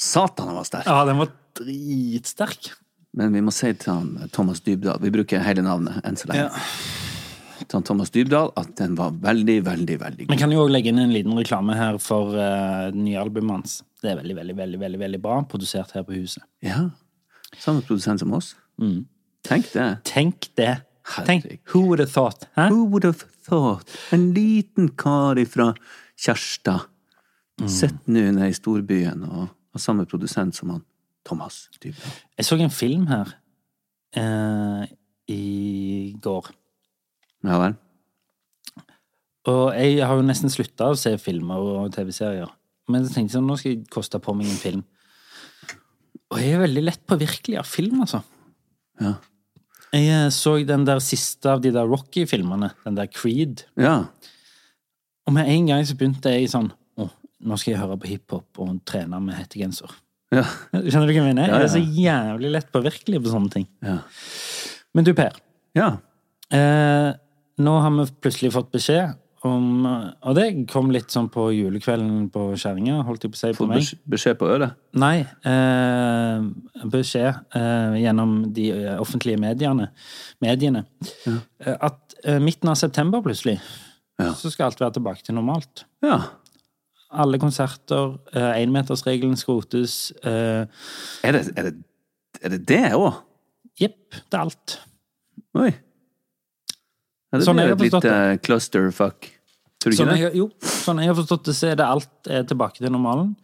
[0.00, 0.86] Satan, han var sterk.
[0.86, 1.28] Ja, den var
[1.60, 2.70] dritsterk.
[3.12, 6.62] Men vi må si til han Thomas Dybdahl Vi bruker hele navnet enn så lenge.
[7.60, 10.38] Til han Thomas Dybdahl at den var veldig, veldig, veldig Vi god.
[10.40, 13.74] kan jo også legge inn en liten reklame her for uh, det nye albumet hans.
[14.00, 15.40] Det er veldig, veldig, veldig, veldig, veldig bra.
[15.50, 16.46] Produsert her på huset.
[16.64, 16.86] Ja.
[17.58, 18.54] Samme produsent som oss.
[19.44, 19.88] Tenk det.
[20.08, 20.76] Tenk det.
[21.26, 22.46] Tenk, Who would have thought?
[22.56, 22.68] Hæ?
[22.70, 23.90] Who would have thought?
[24.14, 25.72] En liten kar ifra
[26.20, 26.86] Kjærstad
[27.68, 30.84] sitter nå i storbyen og har samme produsent som han
[31.26, 32.16] Thomas Dybdahl.
[32.38, 33.34] Jeg så en film her
[34.16, 34.86] eh,
[35.30, 36.50] i går.
[37.46, 37.76] Ja vel?
[39.50, 42.50] Og jeg har jo nesten slutta å se filmer og TV-serier.
[42.90, 44.82] Men jeg tenkte sånn, nå skal jeg koste på meg en film.
[46.30, 48.20] Og jeg er veldig lett påvirkelig av film, altså.
[49.00, 49.14] Ja.
[49.90, 53.64] Jeg eh, så den der siste av de der Rocky-filmene, den der Creed.
[53.80, 54.04] Ja.
[55.26, 56.70] Og med en gang så begynte jeg sånn
[57.44, 59.90] nå skal jeg høre på hiphop og trene med hettegenser.
[60.34, 60.44] Ja.
[60.72, 61.48] Skjønner du hva jeg mener?
[61.48, 61.62] Ja, ja.
[61.64, 63.66] Jeg er så jævlig lett påvirkelig på sånne ting.
[63.84, 63.98] Ja.
[64.94, 65.36] Men du, Per.
[65.78, 65.96] ja.
[66.50, 67.10] Eh,
[67.62, 69.12] nå har vi plutselig fått beskjed
[69.46, 73.50] om Og det kom litt sånn på julekvelden på kjerringa, holdt jeg på å si
[73.56, 73.86] på meg.
[74.12, 74.74] beskjed på øret?
[75.00, 76.42] Nei, eh,
[76.92, 79.86] beskjed eh, gjennom de eh, offentlige mediene,
[80.44, 80.82] mediene
[81.24, 81.38] Ja.
[81.88, 83.56] at eh, midten av september plutselig
[84.20, 84.34] Ja.
[84.36, 85.86] så skal alt være tilbake til normalt.
[86.04, 86.18] Ja.
[87.10, 90.12] Alle konserter, eh, énmetersregelen skrotes.
[90.22, 90.66] Eh,
[91.26, 91.74] Er det er det,
[92.42, 93.14] er det det òg?
[93.80, 94.76] Jepp, det er alt.
[95.58, 95.70] Oi.
[97.32, 99.26] Ja, det Sånn blir et lite clusterfuck.
[99.80, 100.20] Tror du Sånn ikke det?
[100.20, 103.34] jeg, jo, sånn jeg har forstått det, så er det alt er tilbake til normalen.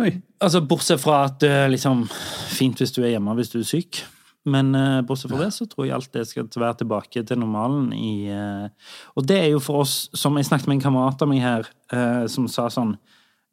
[0.00, 0.22] Oi.
[0.40, 2.06] Altså, Bortsett fra at det er liksom
[2.54, 4.02] fint hvis du er hjemme hvis du er syk.
[4.44, 7.92] Men uh, bortsett fra det, så tror jeg alt det skal være tilbake til normalen
[7.94, 8.66] i uh,
[9.14, 11.68] Og det er jo for oss, som jeg snakket med en kamerat av meg her,
[11.94, 12.96] uh, som sa sånn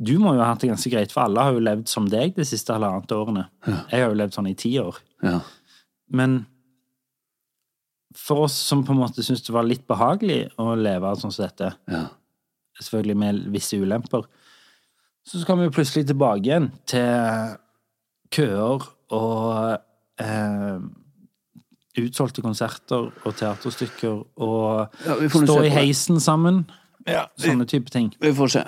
[0.01, 2.33] Du må jo ha hatt det ganske greit, for alle har jo levd som deg
[2.37, 3.45] de siste halvannet årene.
[3.67, 4.97] Jeg har jo levd sånn i ti år.
[5.25, 5.41] Ja.
[6.09, 6.39] Men
[8.17, 11.45] for oss som på en måte syns det var litt behagelig å leve sånn som
[11.45, 12.05] dette, ja.
[12.79, 14.25] selvfølgelig med visse ulemper,
[15.27, 17.59] så skal vi jo plutselig tilbake igjen til
[18.33, 19.83] køer og
[20.23, 20.79] eh,
[21.99, 26.63] utsolgte konserter og teaterstykker og Ja, vi stå i heisen sammen.
[27.07, 28.11] Ja, Sånne type ting.
[28.21, 28.63] Vi får se.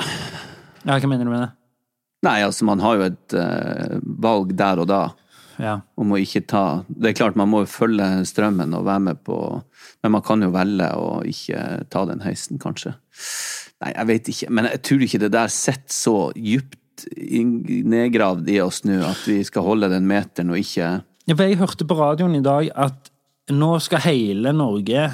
[0.86, 1.52] Ja, hva mener du med det?
[2.26, 5.02] Nei, altså, man har jo et uh, valg der og da
[5.62, 5.82] Ja.
[5.98, 9.24] om å ikke ta Det er klart, man må jo følge strømmen og være med
[9.24, 9.38] på
[10.02, 12.96] Men man kan jo velge å ikke ta den heisen, kanskje.
[13.82, 14.50] Nei, jeg vet ikke.
[14.50, 19.40] Men jeg tror ikke det der sitter så djupt nedgravd i oss nå at vi
[19.44, 21.04] skal holde den meteren og ikke
[21.40, 23.12] jeg hørte på radioen i dag at
[23.52, 25.06] nå skal hele Norge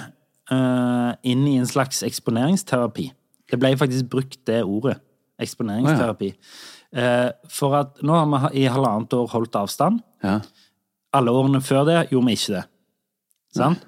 [0.51, 3.09] uh, inn i en slags eksponeringsterapi.
[3.47, 4.97] Det ble faktisk brukt det ordet.
[5.37, 6.31] Eksponeringsterapi.
[6.97, 10.01] Eh, for at nå har vi i halvannet år holdt avstand.
[10.23, 10.39] Ja.
[11.15, 12.63] Alle årene før det gjorde vi ikke det.
[13.57, 13.85] Sant?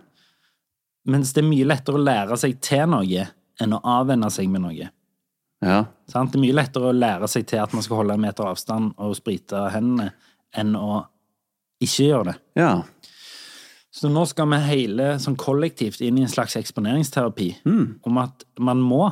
[1.09, 3.25] Mens det er mye lettere å lære seg til noe
[3.59, 4.89] enn å avvenne seg med noe.
[5.65, 5.79] ja.
[6.09, 6.31] Sant?
[6.31, 8.93] Det er mye lettere å lære seg til at man skal holde en meter avstand
[8.97, 10.13] og sprite hendene,
[10.55, 11.03] enn å
[11.81, 12.37] ikke gjør det.
[12.59, 12.71] ja.
[13.91, 17.47] Så nå skal vi hele sånn kollektivt inn i en slags eksponeringsterapi
[18.05, 19.07] om at man må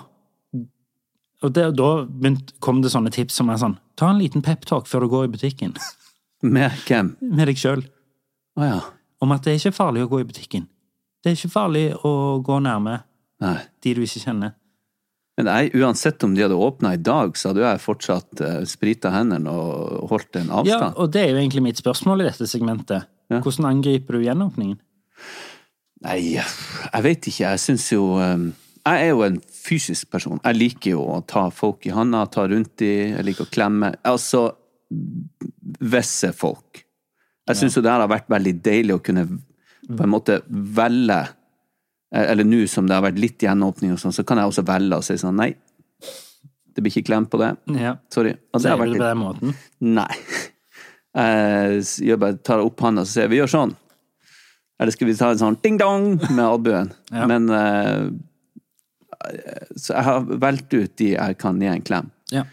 [1.41, 4.87] Og det, da begynt, kom det sånne tips som er sånn Ta en liten peptalk
[4.87, 5.73] før du går i butikken.
[6.41, 7.15] Med hvem?
[7.21, 7.81] Med deg sjøl.
[8.55, 8.79] Oh, ja.
[9.19, 10.67] Om at det er ikke farlig å gå i butikken.
[11.23, 12.13] Det er ikke farlig å
[12.45, 12.99] gå nærme
[13.41, 13.57] Nei.
[13.81, 14.53] de du ikke kjenner.
[15.37, 19.11] Men jeg, uansett om de hadde åpna i dag, så hadde jeg fortsatt uh, sprita
[19.13, 20.87] hendene og holdt en avstand.
[20.87, 23.05] Ja, og det er jo egentlig mitt spørsmål i dette segmentet.
[23.29, 23.41] Ja.
[23.45, 24.79] Hvordan angriper du gjenåpningen?
[26.07, 27.43] Nei, jeg vet ikke.
[27.43, 28.49] Jeg syns jo um,
[28.85, 30.41] Jeg er jo en fysisk person.
[30.41, 33.91] Jeg liker jo å ta folk i handa, ta rundt de, jeg liker å klemme.
[34.07, 34.47] Altså
[35.83, 36.85] visse folk.
[37.47, 39.25] Jeg syns jo det har vært veldig deilig å kunne
[39.87, 41.33] på en måte velge eh,
[42.15, 44.95] Eller nå som det har vært litt gjenåpning og sånn, så kan jeg også velge
[44.99, 45.49] å si sånn Nei,
[46.71, 47.49] det blir ikke klem på det.
[47.75, 47.95] Ja.
[48.13, 48.35] Sorry.
[48.53, 49.55] Og Sier du det på den måten?
[49.81, 50.11] Nei.
[51.17, 53.71] Jeg bare, tar opp hånda og sier vi gjør sånn.
[54.77, 56.91] Eller skal vi ta en sånn ding-dong med albuen?
[57.17, 57.25] Ja.
[57.25, 58.03] Men eh,
[59.75, 62.11] Så jeg har valgt ut de jeg kan gi en klem.
[62.29, 62.43] Ja.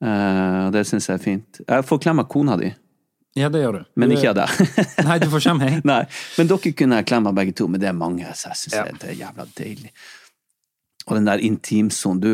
[0.00, 1.60] Eh, Og det syns jeg er fint.
[1.68, 2.70] Jeg får klem av kona di,
[3.36, 3.84] ja, det gjør du.
[4.00, 4.76] men Du- ikke av deg.
[5.08, 5.84] Nei, du får kjenne meg.
[5.86, 6.02] Nei,
[6.38, 8.84] Men dere kunne klemme begge to, men det er mange, så jeg syns Ja.
[8.92, 9.92] det er jævla deilig.
[11.06, 12.32] Og den der intimsonen du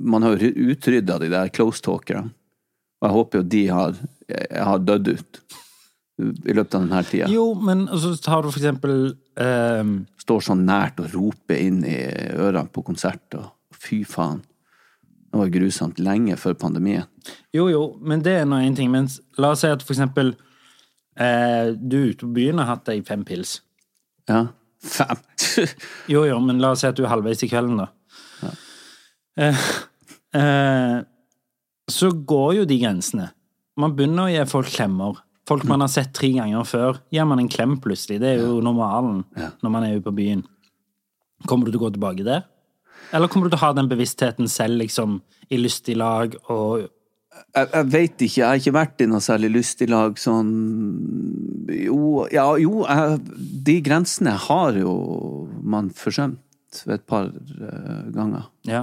[0.00, 2.30] Man har jo utrydda de der close talkerne.
[3.02, 3.98] Og jeg håper jo de har,
[4.54, 5.40] har dødd ut
[6.18, 7.28] i løpet av denne tida.
[7.30, 8.94] Jo, men så tar du for eksempel
[9.38, 9.92] um...
[10.18, 11.94] Står sånn nært og roper inn i
[12.34, 14.40] ørene på konsert, og fy faen.
[15.28, 17.04] Det var grusomt lenge før pandemien.
[17.52, 18.90] Jo, jo, men det er nå én ting.
[18.90, 20.32] Men la oss si at for eksempel
[21.20, 23.58] eh, du ute på byen har hatt deg fem pils.
[24.30, 24.46] Ja.
[24.84, 25.20] Fem.
[26.12, 28.52] Jo, jo, men la oss si at du er halvveis i kvelden, da.
[29.38, 29.62] Eh,
[30.38, 30.96] eh,
[31.90, 33.28] så går jo de grensene.
[33.78, 35.18] Man begynner å gi folk klemmer.
[35.48, 38.18] Folk man har sett tre ganger før, gir man en klem plutselig.
[38.20, 39.50] Det er jo normalen Ja.
[39.62, 40.42] når man er ute på byen.
[41.46, 42.42] Kommer du til å gå tilbake der?
[43.14, 46.88] Eller kommer du til å ha den bevisstheten selv, liksom, i lystig lag og
[47.54, 50.48] Jeg, jeg veit ikke, jeg har ikke vært i noe særlig lystig lag sånn
[51.70, 53.20] Jo, ja, jo jeg,
[53.68, 54.94] de grensene har jo
[55.62, 58.48] man forsømt ved et par uh, ganger.
[58.68, 58.82] Ja.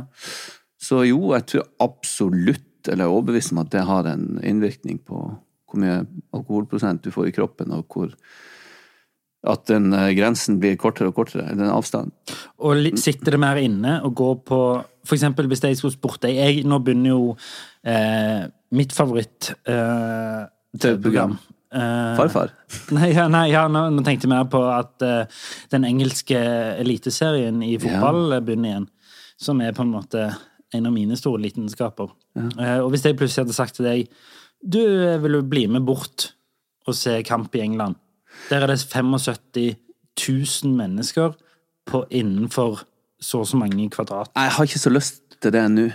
[0.81, 5.19] Så jo, jeg tror absolutt, eller er overbevist om at det har en innvirkning på
[5.65, 5.99] hvor mye
[6.33, 8.13] alkoholprosent du får i kroppen, og hvor
[9.45, 12.13] At den eh, grensen blir kortere og kortere, den avstanden.
[12.65, 14.61] Og sitter det mer inne og går på
[15.13, 17.35] eksempel hvis jeg skulle spurt deg jeg, Nå begynner jo
[17.85, 20.47] eh, mitt favoritt eh,
[20.81, 21.37] TV-program.
[21.75, 22.53] Eh, Farfar.
[22.95, 25.41] Nei, ja, nei, ja nå, nå tenkte jeg mer på at eh,
[25.73, 26.39] den engelske
[26.81, 28.87] eliteserien i fotball eh, begynner igjen.
[29.41, 30.29] Som er på en måte
[30.75, 32.13] en av mine store lidenskaper.
[32.39, 34.09] Eh, og hvis jeg plutselig hadde sagt til deg
[34.59, 34.81] Du
[35.23, 36.31] vil jo bli med bort
[36.85, 37.97] og se kamp i England.
[38.49, 39.75] Der er det 75
[40.63, 41.33] 000 mennesker
[41.85, 42.83] på, innenfor
[43.21, 44.31] så og så mange kvadrat.
[44.35, 45.89] Jeg har ikke så lyst til det nå.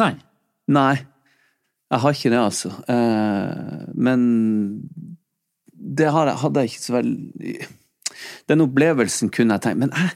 [0.00, 0.14] Nei.
[0.70, 0.96] Nei,
[1.90, 2.70] jeg har ikke det, altså.
[2.88, 4.20] Eh, men
[5.74, 7.54] det hadde jeg ikke så veldig
[8.50, 10.10] Den opplevelsen kunne jeg tenkt Men jeg,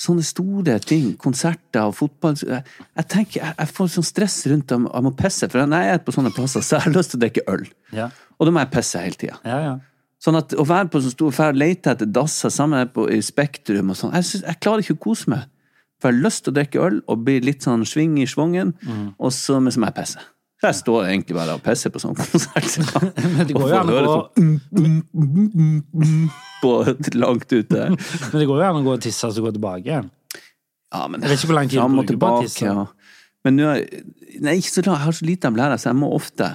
[0.00, 2.64] sånne store ting, konserter og fotball Jeg,
[2.96, 5.98] jeg tenker, jeg, jeg får sånn stress rundt om jeg må pisse, for når jeg
[5.98, 7.68] er på sånne plasser, så har jeg lyst til å drikke øl.
[7.94, 9.38] Ja, Og da må jeg pisse hele tida.
[9.44, 9.60] ja.
[9.68, 9.78] ja.
[10.20, 13.88] Sånn at å være på så stor ferd, lete etter dasser sammen på, i Spektrum
[13.94, 15.46] og sånn jeg, synes- jeg klarer ikke å kose meg.
[16.00, 18.74] For jeg har lyst til å drikke øl og bli litt sånn sving i svongen,
[19.18, 20.20] og så må jeg pisse.
[20.60, 22.68] Så jeg står egentlig bare og pisser på sånn konsert.
[23.36, 26.30] Men det går jo an å gå, sånn mm, mm, mm, mm, mm,
[26.62, 26.72] på
[27.16, 27.86] langt ute.
[27.88, 30.10] men det går jo an å gå og tisse og så gå tilbake igjen.
[30.92, 32.66] Ja, men Jeg vet ikke hvor lang tid du bruker på å tisse.
[32.68, 32.86] ja.
[33.44, 33.70] Men nå
[34.40, 34.98] Nei, ikke så langt.
[35.00, 36.46] Jeg har så lite av blæra, så jeg må ofte.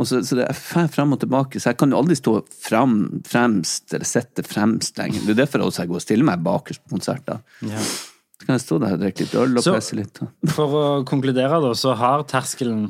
[0.00, 2.32] Så, så det er fær frem og tilbake, så jeg kan jo aldri stå
[2.64, 2.94] frem,
[3.28, 5.20] fremst eller sitte fremst lenger.
[5.26, 7.42] Det er derfor også jeg går og stiller meg bakerst på konserter.
[7.68, 7.78] Ja.
[7.78, 10.18] Så kan jeg stå der og drikke litt øl og Så- presse litt.
[10.50, 12.88] For å konkludere, da, så har terskelen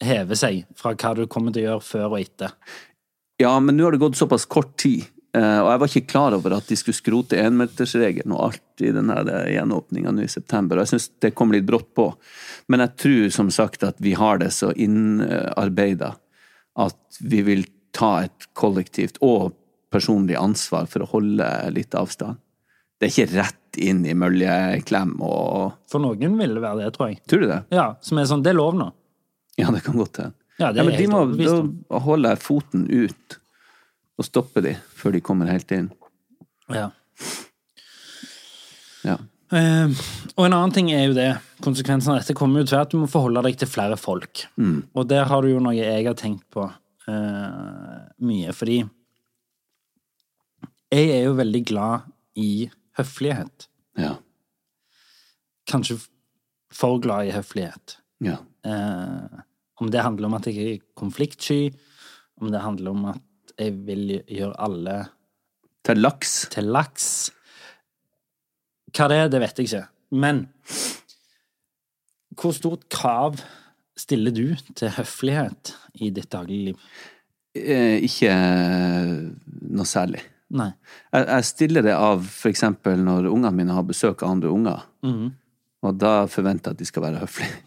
[0.00, 2.54] hevet seg fra hva du kommer til å gjøre før og etter.
[3.42, 6.56] Ja, men nå har det gått såpass kort tid, og jeg var ikke klar over
[6.56, 10.86] at de skulle skrote enmetersregelen og alt i den her gjenåpninga nå i september, og
[10.88, 12.08] jeg syns det kom litt brått på.
[12.72, 16.16] Men jeg tror som sagt at vi har det så innarbeida
[16.80, 17.64] at vi vil
[17.94, 19.52] ta et kollektivt og
[19.90, 22.38] personlig ansvar for å holde litt avstand.
[23.00, 27.12] Det er ikke rett inn i møljeklem og For noen vil det være det, tror
[27.12, 27.20] jeg.
[27.30, 27.60] Tror du det?
[27.74, 28.90] Ja, Som er sånn Det er lov nå.
[29.58, 30.34] Ja, det kan godt hende.
[30.60, 31.22] Ja, Ja, men de må,
[31.88, 33.39] da holder jeg foten ut
[34.20, 35.88] og stopper de før de kommer helt inn.
[36.70, 36.90] Ja.
[39.06, 39.16] Ja.
[39.56, 40.02] Eh,
[40.36, 41.30] og en annen ting er jo det,
[41.64, 44.44] konsekvensen av dette kommer jo til at du må forholde deg til flere folk.
[44.60, 44.92] Mm.
[44.92, 48.82] Og der har du jo noe jeg har tenkt på eh, mye, fordi
[50.90, 53.68] jeg er jo veldig glad i høflighet.
[53.98, 54.16] Ja.
[55.70, 56.00] Kanskje
[56.74, 57.98] for glad i høflighet.
[58.26, 58.42] ja.
[58.68, 59.46] Eh,
[59.80, 61.70] om det handler om at jeg er konfliktsky,
[62.36, 63.22] om det handler om at
[63.60, 64.96] jeg vil gjøre alle
[65.86, 66.34] Til laks.
[66.52, 67.06] til laks.
[68.96, 69.86] Hva det er, det vet jeg ikke.
[70.10, 70.42] Men
[72.40, 73.38] hvor stort krav
[74.00, 76.76] stiller du til høflighet i ditt dagligliv?
[77.54, 78.32] Eh, ikke
[79.70, 80.22] noe særlig.
[80.50, 80.70] Nei.
[81.12, 84.86] Jeg, jeg stiller det av eksempel når ungene mine har besøk av andre unger.
[85.06, 85.28] Mm.
[85.86, 87.60] Og da forventer jeg at de skal være høflige.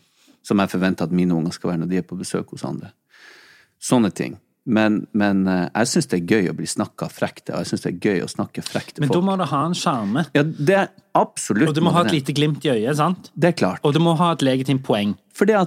[0.43, 2.89] Som jeg forventer at mine unger skal være når de er på besøk hos andre.
[3.79, 4.35] Sånne ting.
[4.63, 7.73] Men, men eh, jeg syns det er gøy å bli snakka frekt til, og jeg
[7.73, 10.23] syns det er gøy å snakke frekt til Men da må det ha en sjarme.
[10.37, 13.31] Ja, det er absolutt Og du må ha et lite glimt i øyet, sant?
[13.35, 13.83] Det er klart.
[13.83, 15.17] Og du må ha et legitimt poeng.
[15.35, 15.59] For det,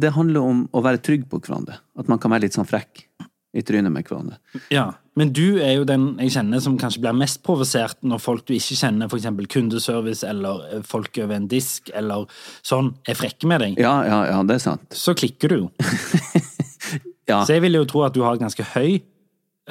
[0.00, 1.80] det handler om å være trygg på hverandre.
[1.96, 3.06] At man kan være litt sånn frekk
[3.54, 4.36] i trynet med hverandre.
[4.74, 8.42] Ja, Men du er jo den jeg kjenner som kanskje blir mest provosert når folk
[8.48, 9.28] du ikke kjenner, f.eks.
[9.52, 12.26] kundeservice eller eh, folk over en disk eller
[12.66, 13.78] sånn, er frekke med deg.
[13.78, 14.88] Ja, ja, ja, det er sant.
[14.90, 15.68] Så klikker du jo.
[17.30, 17.42] Ja.
[17.46, 18.98] Så jeg vil jo tro at du har et ganske høy,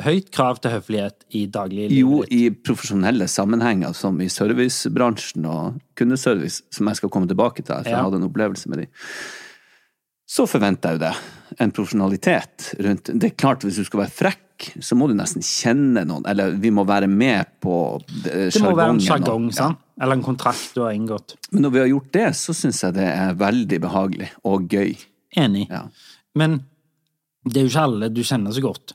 [0.02, 1.94] høyt krav til høflighet i dagliglivet.
[2.00, 7.76] Jo, i profesjonelle sammenhenger, som i servicebransjen og kundeservice, som jeg skal komme tilbake til,
[7.76, 7.98] for Ja.
[8.00, 8.88] jeg hadde en opplevelse med de,
[10.34, 11.14] så forventer jeg jo det.
[11.62, 14.40] En profesjonalitet rundt Det er klart, hvis du skal være frekk,
[14.82, 18.52] så må du nesten kjenne noen, eller vi må være med på sjargongen.
[18.54, 19.76] Det må være en sjargong, ja.
[20.02, 21.36] Eller en kontrakt du har inngått.
[21.52, 24.96] Men når vi har gjort det, så syns jeg det er veldig behagelig og gøy.
[25.38, 25.68] Enig.
[25.70, 25.84] Ja.
[26.36, 26.64] Men
[27.46, 28.94] det er jo ikke alle du kjenner så godt.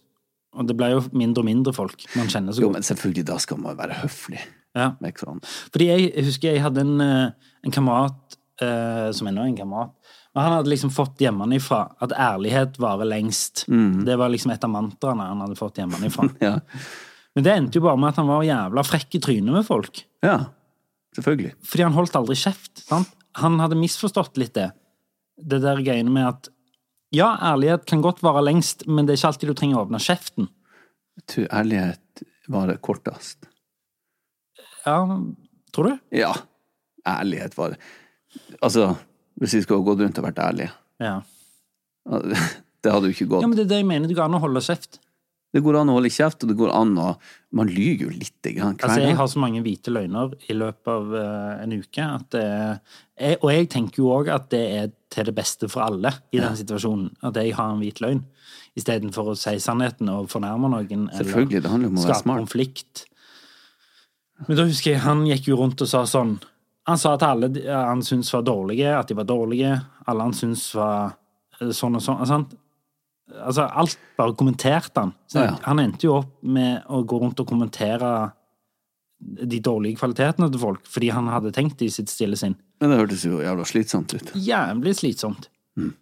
[0.59, 2.67] Og det blir jo mindre og mindre folk man kjenner så godt.
[2.67, 4.41] Jo, men selvfølgelig, da skal man være høflig
[4.77, 4.93] Ja.
[5.01, 9.59] Fordi jeg, jeg husker jeg hadde en, eh, en kamerat eh, som ennå er en
[9.59, 9.95] kamerat.
[10.37, 13.65] Og han hadde liksom fått hjemmefra at ærlighet varer lengst.
[14.07, 16.29] Det var liksom et av mantraene han hadde fått hjemmefra.
[16.45, 16.59] Ja.
[17.35, 20.01] Men det endte jo bare med at han var jævla frekk i trynet med folk.
[20.25, 20.39] ja,
[21.15, 21.53] selvfølgelig.
[21.63, 22.85] Fordi han holdt aldri kjeft.
[22.87, 23.11] Sant?
[23.39, 24.71] Han hadde misforstått litt det.
[25.39, 26.49] Det der greiene med at
[27.15, 30.01] ja, ærlighet kan godt vare lengst, men det er ikke alltid du trenger å åpne
[30.03, 30.51] kjeften.
[31.19, 33.49] Jeg tror ærlighet varer kortest.
[34.85, 35.01] Ja,
[35.75, 35.99] tror du?
[36.17, 36.33] Ja,
[37.09, 37.77] ærlighet varer
[38.63, 38.93] Altså,
[39.41, 41.19] hvis vi skulle gått rundt og vært ærlige Ja.
[42.79, 43.43] Det hadde jo ikke gått.
[43.43, 44.07] Ja, men det er det jeg mener.
[44.07, 45.01] Det går an å holde kjeft.
[45.51, 47.09] Det går an å holde kjeft, og det går an å
[47.57, 48.77] Man lyver jo lite grann.
[48.77, 52.45] Altså, jeg har så mange hvite løgner i løpet av eh, en uke at det
[52.45, 56.41] er Og jeg tenker jo òg at det er til det beste for alle i
[56.41, 57.11] den situasjonen.
[57.25, 58.23] At jeg har en hvit løgn.
[58.79, 61.09] Istedenfor å si sannheten og fornærme noen.
[61.17, 62.45] Selvfølgelig, det handler om å være smart.
[62.45, 63.05] konflikt.
[64.47, 66.37] Men da husker jeg han gikk jo rundt og sa sånn
[66.89, 69.75] Han sa at alle han syntes var dårlige, at de var dårlige.
[70.09, 71.19] Alle han syntes var
[71.61, 72.23] eh, sånn og sånn.
[72.25, 72.55] Sant?
[73.45, 75.13] Altså, alt bare kommenterte han.
[75.29, 75.59] Så Ja, ja.
[75.67, 78.13] Han endte jo opp med å gå rundt og kommentere
[79.21, 82.57] de dårlige kvalitetene til folk, fordi han hadde tenkt det i sitt stille sinn.
[82.81, 84.33] Men det hørtes jo jævla slitsomt ut.
[84.39, 85.49] Jævlig slitsomt.
[85.79, 85.93] Mm.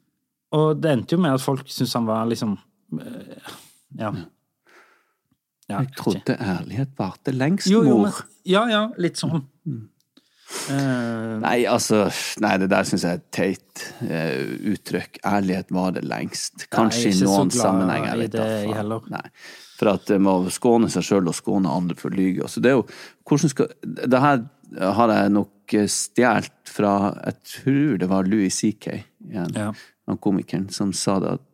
[0.56, 2.56] Og det endte jo med at folk syntes han var liksom
[3.00, 3.52] eh,
[3.98, 4.12] Ja.
[5.70, 8.10] ja Jeg trodde ærlighet varte lengst, jo, jo, mor.
[8.10, 9.46] men, ja, ja, litt sånn.
[10.70, 12.06] Eh, Nei, altså
[12.42, 15.20] Nei, det der syns jeg er et teit uh, uttrykk.
[15.26, 16.66] Ærlighet varer lengst.
[16.72, 18.24] Kanskje i noen glad sammenhenger.
[18.24, 19.06] i det, heller.
[19.76, 22.48] For at det må skåne seg sjøl og skåne andre for lyge.
[22.48, 22.86] Så det er jo
[23.26, 24.44] Hvordan skal Det her
[24.96, 26.94] har jeg nok eh, stjålet fra
[27.24, 28.88] Jeg tror det var Louis CK,
[29.30, 29.72] igjen, Ja.
[30.08, 31.44] han komikeren, som sa det at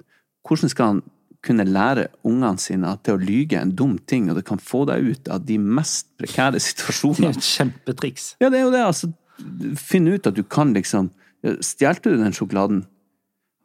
[0.48, 1.02] hvordan skal han
[1.42, 4.60] kunne lære ungene sine at det å lyge er en dum ting, og det kan
[4.62, 7.18] få deg ut av de mest prekære situasjonene.
[7.18, 8.28] det er jo et kjempetriks.
[8.42, 9.10] Ja, det er jo det, altså.
[9.80, 11.10] Finn ut at du kan liksom
[11.42, 12.84] Stjelte du den sjokoladen?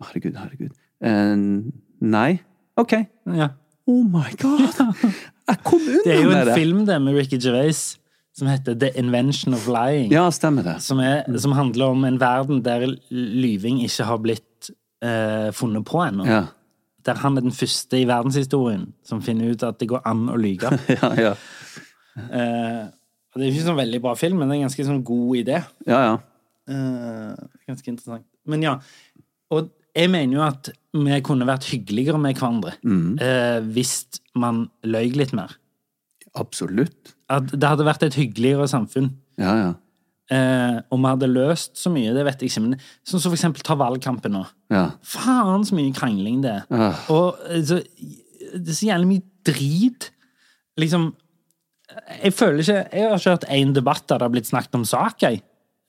[0.01, 0.71] Herregud, herregud.
[0.97, 1.69] Uh,
[2.01, 2.39] nei?
[2.73, 2.95] Ok.
[3.38, 3.51] Ja.
[3.86, 4.63] Oh my god!
[5.47, 6.55] Jeg kom unna Det er jo en det!
[6.57, 7.84] film det med Ricky Gervais
[8.38, 10.11] som heter The Invention of Lying.
[10.13, 10.75] Ja, stemmer det.
[10.86, 14.69] Som, er, som handler om en verden der lyving ikke har blitt
[15.05, 16.28] uh, funnet på ennå.
[16.30, 16.43] Ja.
[17.08, 20.38] Der han er den første i verdenshistorien som finner ut at det går an å
[20.39, 20.72] lyge.
[20.97, 21.36] Ja, ja.
[22.18, 22.88] Uh,
[23.38, 25.62] det er ikke sånn veldig bra film, men det er en ganske sånn god idé.
[25.89, 26.18] ja, ja.
[26.68, 27.38] Uh,
[27.70, 28.26] ganske interessant.
[28.49, 28.74] Men ja.
[29.55, 32.76] Og jeg mener jo at vi kunne vært hyggeligere med hverandre
[33.24, 33.93] eh, hvis
[34.38, 35.55] man løy litt mer.
[36.38, 37.16] Absolutt.
[37.34, 39.10] At det hadde vært et hyggeligere samfunn.
[39.41, 39.72] Ja, ja.
[40.28, 42.63] Eh, om vi hadde løst så mye, det vet jeg ikke.
[42.65, 42.75] Men
[43.07, 44.43] sånn som for eksempel ta valgkampen nå.
[44.73, 44.89] Ja.
[45.07, 46.65] Faen så mye krangling det er.
[46.67, 46.89] Ja.
[47.13, 47.80] Og eh, så,
[48.51, 50.09] det er så jævlig mye drit.
[50.78, 51.13] Liksom
[52.21, 54.84] Jeg føler ikke Jeg har ikke hørt én debatt der det har blitt snakket om
[54.86, 55.39] sak, jeg.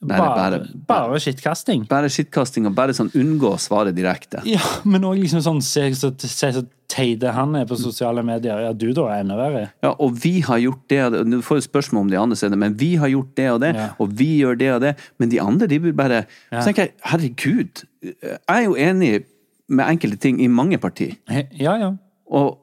[0.00, 1.88] Nei, Bare, bare- bare skittkasting.
[1.90, 4.38] Bare skittkasting og bare sånn unngå å svare direkte.
[4.46, 8.60] Ja, men òg liksom sånn Se så, se så teite han er på sosiale medier.
[8.62, 9.64] Ja, du da er enda verre.
[9.82, 11.24] Ja, og vi har gjort det og det.
[11.32, 13.74] Du får jo spørsmål om de andre stedene, men vi har gjort det og det,
[13.74, 13.88] Ja.
[13.98, 14.94] og vi gjør det og det.
[15.18, 17.84] Men de andre, de burde bare Så tenker jeg, herregud,
[18.22, 19.24] jeg er jo enig
[19.68, 21.16] med enkelte ting i mange partier.
[21.58, 21.90] Ja, ja.
[22.30, 22.58] Og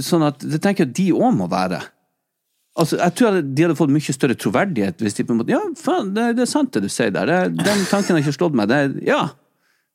[0.00, 1.82] sånn at det tenker jeg de òg må være.
[2.78, 5.60] Altså, jeg tror de hadde fått mye større troverdighet hvis de på en måte Ja,
[5.78, 7.26] faen, det, det er sant det du sier der.
[7.26, 8.70] Det, den tanken har ikke slått meg.
[8.70, 9.24] Det, ja,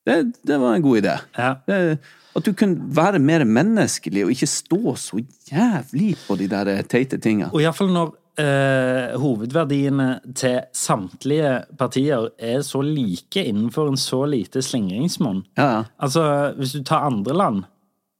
[0.05, 1.15] det, det var en god idé.
[1.39, 1.55] Ja.
[2.36, 7.19] At du kunne være mer menneskelig og ikke stå så jævlig på de der teite
[7.23, 7.47] tinga.
[7.55, 8.11] Og iallfall når
[8.43, 15.45] eh, hovedverdiene til samtlige partier er så like innenfor en så lite slingringsmonn.
[15.57, 15.82] Ja, ja.
[15.95, 16.26] Altså,
[16.59, 17.63] hvis du tar andre land,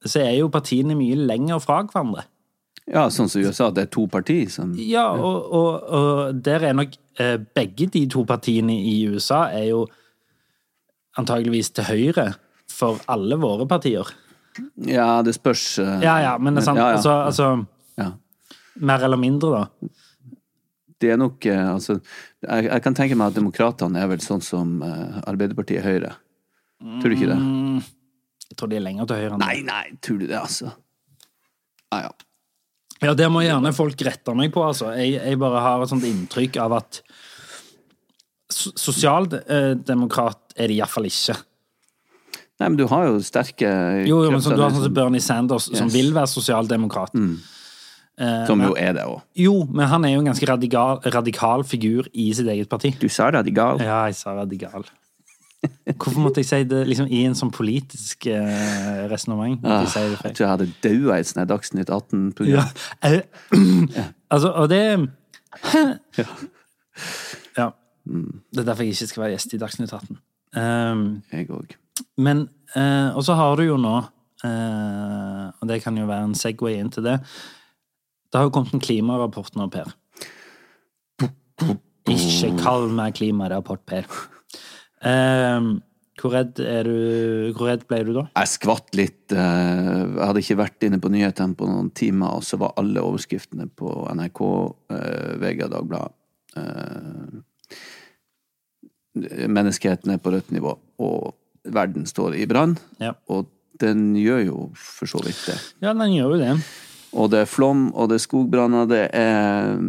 [0.06, 2.24] så er jo partiene mye lenger fra hverandre.
[2.86, 6.76] Ja, sånn som USA, det er to partier som Ja, og, og, og der er
[6.78, 9.86] nok eh, begge de to partiene i USA er jo
[11.18, 12.28] antageligvis til høyre
[12.70, 14.12] for alle våre partier.
[14.86, 16.82] Ja, det spørs eh, Ja, ja, men det er sant.
[16.82, 17.00] Ja, ja.
[17.00, 17.48] Altså, altså
[17.98, 18.12] ja.
[18.76, 19.90] mer eller mindre, da.
[21.02, 21.98] Det er nok eh, Altså,
[22.46, 26.14] jeg, jeg kan tenke meg at demokratene er vel sånn som eh, Arbeiderpartiet Høyre.
[27.02, 27.40] Tror du ikke det?
[27.42, 27.82] Mm,
[28.46, 29.50] jeg tror de er lenger til høyre enn det.
[29.50, 30.72] Nei, nei, tror du det, altså?
[31.90, 32.16] Ja, ja.
[33.04, 34.94] Ja, det må gjerne folk rette meg på, altså.
[34.96, 37.02] Jeg, jeg bare har et sånt inntrykk av at
[38.56, 41.36] Sosialdemokrat er de iallfall ikke.
[42.56, 43.68] Nei, men du har jo sterke
[44.08, 45.82] Jo, jo, men så, du har sånn som Bernie Sanders, som Yes.
[45.82, 47.14] som vil være sosialdemokrat.
[47.18, 47.36] Mm.
[48.48, 49.20] Som jo er det òg.
[49.36, 52.94] Jo, men han er jo en ganske radikal, radikal figur i sitt eget parti.
[53.02, 53.82] Du sa radikal.
[53.84, 54.86] Ja, jeg sa radikal.
[55.96, 59.60] Hvorfor måtte jeg si det liksom i en sånn politisk eh, resonnement?
[59.66, 62.72] Ah, jeg si det jeg tror jeg hadde daua i et sånt Dagsnytt 18-program.
[63.04, 63.12] Ja.
[63.12, 63.22] eh,
[64.34, 64.82] Altså, og det
[67.56, 67.70] Ja.
[68.06, 70.18] Det er derfor jeg ikke skal være gjest i Dagsnytt 18.
[70.56, 71.74] Um, Jeg òg.
[72.18, 72.46] men
[72.76, 73.96] eh, Og så har du jo nå,
[74.46, 78.74] eh, og det kan jo være en Segway inn til det Det har jo kommet
[78.78, 79.92] en klimarapport nå, Per.
[82.06, 84.06] Ikke kall meg klimarapport, Per.
[85.02, 85.68] Eh,
[86.16, 88.24] hvor redd er du Hvor redd ble du da?
[88.40, 89.32] Jeg skvatt litt.
[89.36, 93.04] eh, Jeg hadde ikke vært inne på nyhetene på noen timer, og så var alle
[93.04, 94.42] overskriftene på NRK,
[94.96, 96.14] eh, VG og Dagbladet
[96.58, 97.42] eh,
[99.48, 101.36] Menneskeheten er på rødt nivå, og
[101.72, 102.74] verden står i brann.
[103.00, 103.14] Ja.
[103.32, 103.48] Og
[103.80, 105.56] den gjør jo for så vidt det.
[105.84, 106.52] Ja, den gjør jo det.
[107.16, 109.80] Og det er flom, og det er skogbranner, det er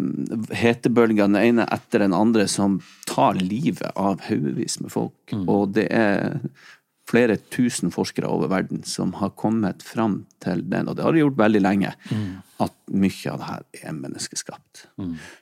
[0.54, 2.78] hetebølger den ene etter den andre som
[3.10, 5.34] tar livet av haugevis med folk.
[5.50, 6.38] Og det er
[7.06, 11.22] flere tusen forskere over verden som har kommet fram til den, og det har de
[11.22, 11.92] gjort veldig lenge,
[12.62, 14.86] at mye av det her er menneskeskapt.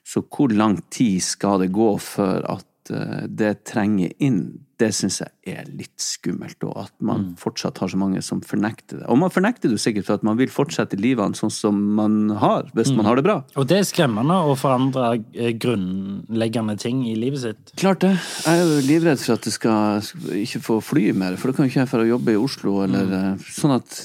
[0.05, 4.64] Så hvor lang tid skal det gå før at eh, det trenger inn?
[4.75, 8.99] Det syns jeg er litt skummelt, og at man fortsatt har så mange som fornekter
[8.99, 9.05] det.
[9.07, 12.17] Og man fornekter det jo sikkert for at man vil fortsette livene sånn som man
[12.41, 13.37] har, hvis man har det bra.
[13.55, 17.71] Og det er skremmende å forandre eh, grunnleggende ting i livet sitt.
[17.79, 18.11] Klart det.
[18.43, 21.69] Jeg er jo livredd for at jeg skal ikke få fly mer, for da kan
[21.69, 23.45] jo ikke jeg få jobbe i Oslo, eller mm.
[23.55, 24.01] sånn at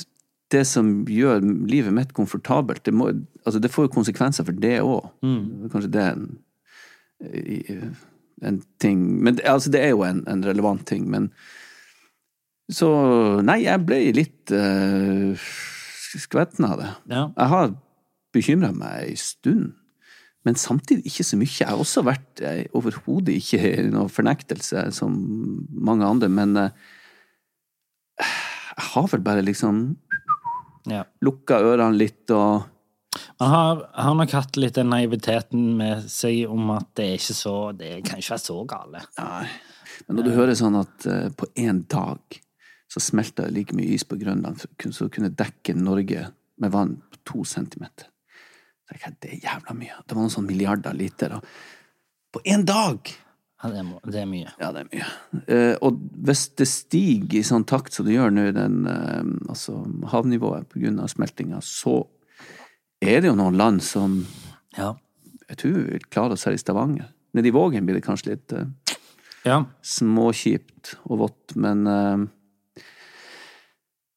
[0.51, 3.11] det som gjør livet mitt komfortabelt, det, må,
[3.45, 5.11] altså det får jo konsekvenser for det òg.
[5.71, 6.31] Kanskje det er en,
[7.31, 7.81] i-
[8.43, 11.31] en ting Men altså det er jo en, en relevant ting, men
[12.73, 12.89] Så
[13.45, 15.35] Nei, jeg ble litt uh,
[16.15, 16.91] skvetten av det.
[17.11, 17.25] Ja.
[17.37, 17.73] Jeg har
[18.35, 19.73] bekymra meg ei stund,
[20.47, 21.51] men samtidig ikke så mye.
[21.61, 22.43] Jeg har også vært
[22.79, 25.17] overhodet ikke i noen fornektelse som
[25.75, 26.69] mange andre, men uh,
[28.21, 29.83] jeg har vel bare liksom
[30.89, 31.03] Ja.
[31.21, 32.65] lukka ørene litt og
[33.41, 37.35] Man har, har nok hatt litt den naiviteten med seg om at det er ikke
[37.35, 39.03] så Det kan ikke være så gale.
[39.19, 39.49] Nei.
[40.07, 42.39] Men når du hører sånn at eh, på én dag
[42.91, 46.29] så smelta det like mye is på Grønland så som kunne dekke Norge
[46.61, 48.09] med vann på to centimeter.
[48.87, 49.99] Så jeg, Det er jævla mye.
[50.07, 51.37] Det var noen sånn milliarder liter.
[52.33, 53.11] På én dag!
[53.61, 54.53] Ja, det, er, det er mye.
[54.57, 55.09] Ja, det er mye.
[55.53, 59.21] Eh, og hvis det stiger i sånn takt som det gjør nå, den, eh,
[59.53, 59.83] altså
[60.15, 61.99] havnivået på grunn av smeltinga, så
[63.01, 64.27] er det jo noen land som
[64.77, 64.95] Ja.
[65.49, 67.09] jeg tror vil klare oss her i Stavanger.
[67.35, 68.67] Nede i Vågen blir det kanskje litt uh,
[69.45, 69.65] ja.
[69.83, 72.29] småkjipt og vått, men uh,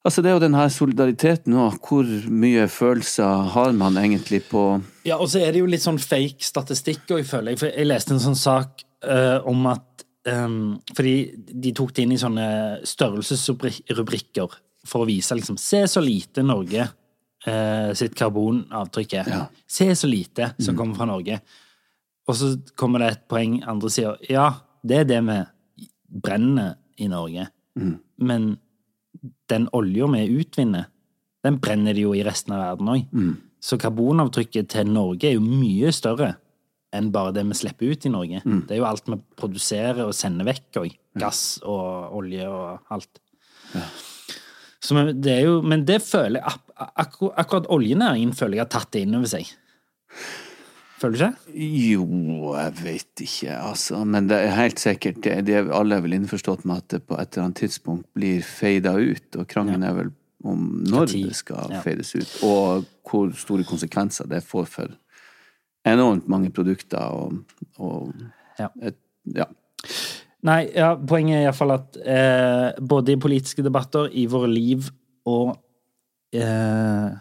[0.04, 1.78] Altså, det er jo den her solidariteten òg.
[1.80, 6.00] Hvor mye følelser har man egentlig på Ja, og så er det jo litt sånn
[6.00, 7.60] fake statistikk òg, føler jeg.
[7.62, 11.16] For jeg leste en sånn sak uh, om at um, Fordi
[11.48, 12.48] de tok det inn i sånne
[12.84, 16.84] størrelsesrubrikker for å vise liksom Se så lite Norge
[17.46, 19.30] eh, sitt karbonavtrykk er.
[19.30, 19.42] Ja.
[19.66, 21.40] Se så lite som kommer fra Norge.
[22.28, 24.50] Og så kommer det et poeng andre sier Ja,
[24.82, 25.38] det er det vi
[26.24, 27.48] brenner i Norge.
[28.18, 28.56] Men
[29.50, 30.86] den olja vi utvinner,
[31.44, 33.34] den brenner de jo i resten av verden òg.
[33.64, 36.34] Så karbonavtrykket til Norge er jo mye større
[36.94, 38.40] enn bare det vi slipper ut i Norge.
[38.68, 40.92] Det er jo alt vi produserer og sender vekk òg.
[41.18, 43.20] Gass og olje og alt.
[43.74, 43.82] Men
[45.24, 46.44] det jo, men det føler jeg
[46.76, 49.46] ak akkur Akkurat oljenæringen føler jeg har tatt det inn over seg.
[51.00, 51.54] Føler du ikke?
[51.84, 52.04] Jo,
[52.56, 54.00] jeg vet ikke, altså.
[54.08, 57.00] Men det er helt sikkert det, det er alle er vel innforstått med at det
[57.08, 60.12] på et eller annet tidspunkt blir feida ut, og krangelen er vel
[60.44, 61.80] om når det skal Ja.
[61.80, 64.92] feides ut, og hvor store konsekvenser det får for
[65.88, 67.38] enormt mange produkter og,
[67.78, 68.12] og
[68.58, 68.68] Ja.
[68.82, 68.96] et,
[69.34, 69.44] ja.
[70.44, 74.90] Nei, ja, poenget er iallfall at eh, både i politiske debatter, i våre liv
[75.30, 75.54] og
[76.36, 77.12] eh,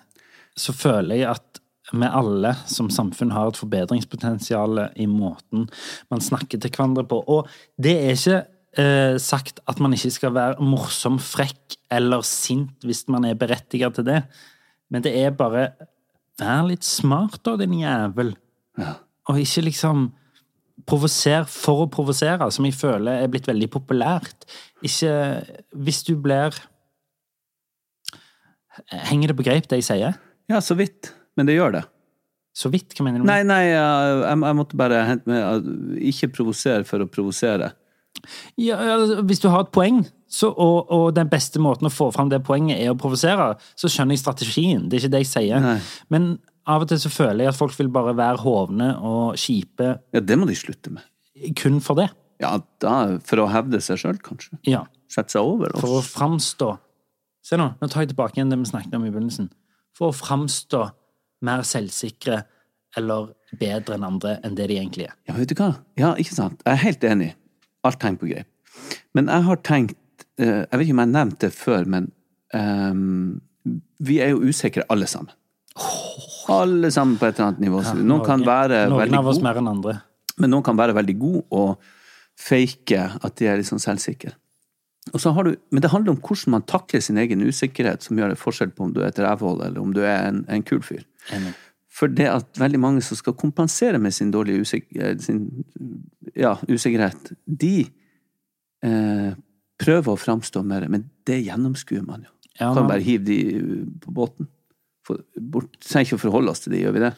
[0.59, 1.61] Så føler jeg at
[1.93, 5.67] vi alle som samfunn har et forbedringspotensial i måten
[6.09, 7.19] man snakker til hverandre på.
[7.29, 8.39] Og det er ikke
[8.81, 13.99] eh, sagt at man ikke skal være morsom, frekk eller sint hvis man er berettiget
[13.99, 14.23] til det,
[14.89, 15.71] men det er bare
[16.41, 18.31] Vær litt smart, da, din jævel.
[19.29, 20.07] Og ikke liksom
[20.89, 24.47] provoser for å provosere, som jeg føler er blitt veldig populært.
[24.83, 25.13] Ikke
[25.71, 26.55] Hvis du blir
[28.89, 30.15] Henger det på greip, det jeg sier?
[30.49, 31.11] ja, så vidt.
[31.37, 31.83] Men det gjør det.
[32.53, 33.25] Så vidt, hva mener du?
[33.25, 37.71] Nei, nei, jeg, jeg måtte bare hente med Ikke provosere for å provosere.
[38.61, 42.11] Ja, altså, hvis du har et poeng, så, og, og den beste måten å få
[42.13, 44.85] fram det poenget er å provosere, så skjønner jeg strategien.
[44.85, 45.63] Det er ikke det jeg sier.
[45.65, 45.79] Nei.
[46.13, 46.27] Men
[46.67, 50.19] av og til så føler jeg at folk vil bare være hovne og kjipe Ja,
[50.23, 51.03] det må de slutte med.
[51.59, 52.09] kun for det.
[52.41, 54.57] Ja, da, For å hevde seg sjøl, kanskje.
[54.67, 54.85] Ja.
[55.11, 56.11] Sette seg over For å oss.
[56.13, 56.77] framstå
[57.43, 59.49] Se nå, nå tar jeg tilbake igjen det vi snakket om i begynnelsen.
[59.97, 60.85] For å framstå
[61.43, 62.37] mer selvsikre
[62.95, 65.15] eller bedre enn andre enn det de egentlig er.
[65.27, 65.73] Ja, vet du hva?
[65.99, 66.61] Ja, ikke sant?
[66.63, 67.33] Jeg er helt enig.
[67.83, 68.47] Alt tegn på greip.
[69.13, 69.97] Men jeg har tenkt
[70.39, 72.07] eh, Jeg vet ikke om jeg har nevnt det før, men
[72.55, 73.41] um,
[73.99, 75.35] vi er jo usikre alle sammen.
[76.53, 77.81] Alle sammen på et eller annet nivå.
[77.83, 79.95] Ja, noen kan være Noen veldig gode, mer enn andre.
[80.37, 81.77] men noen kan være veldig gode og
[82.39, 84.33] fake at de er litt sånn selvsikre.
[85.13, 88.17] Og så har du, men det handler om hvordan man takler sin egen usikkerhet, som
[88.17, 90.63] gjør det forskjell på om du er et rævhold eller om du er en, en
[90.63, 91.03] kul fyr.
[91.35, 91.51] Enig.
[91.93, 95.43] For det at veldig mange som skal kompensere med sin dårlige usik eh, sin,
[96.35, 97.83] ja, usikkerhet, de
[98.83, 99.35] eh,
[99.83, 102.31] prøver å framstå mer, men det gjennomskuer man jo.
[102.59, 103.37] Ja, Kan bare hive de
[104.01, 104.47] på båten.
[105.03, 107.11] For, bort, trenger ikke å forholde oss til de, gjør vi det?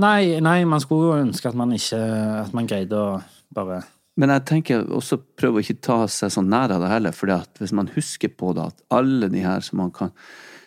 [0.00, 2.00] Nei, nei, man skulle jo ønske at man ikke
[2.46, 3.18] At man greide å
[3.52, 3.82] bare
[4.16, 7.28] Men jeg tenker også prøve å ikke ta seg sånn nær av det heller, for
[7.60, 10.14] hvis man husker på det, at alle de her som man kan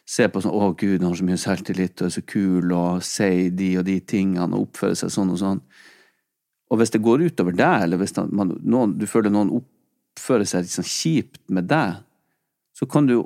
[0.09, 3.03] se på sånn 'Å, Gud, han har så mye selvtillit og er så kul og
[3.05, 5.61] sier de og de tingene og oppfører seg sånn og sånn'.
[6.69, 10.65] Og hvis det går utover deg, eller hvis man, noen, du føler noen oppfører seg
[10.65, 12.01] litt sånn kjipt med deg,
[12.77, 13.23] så kan du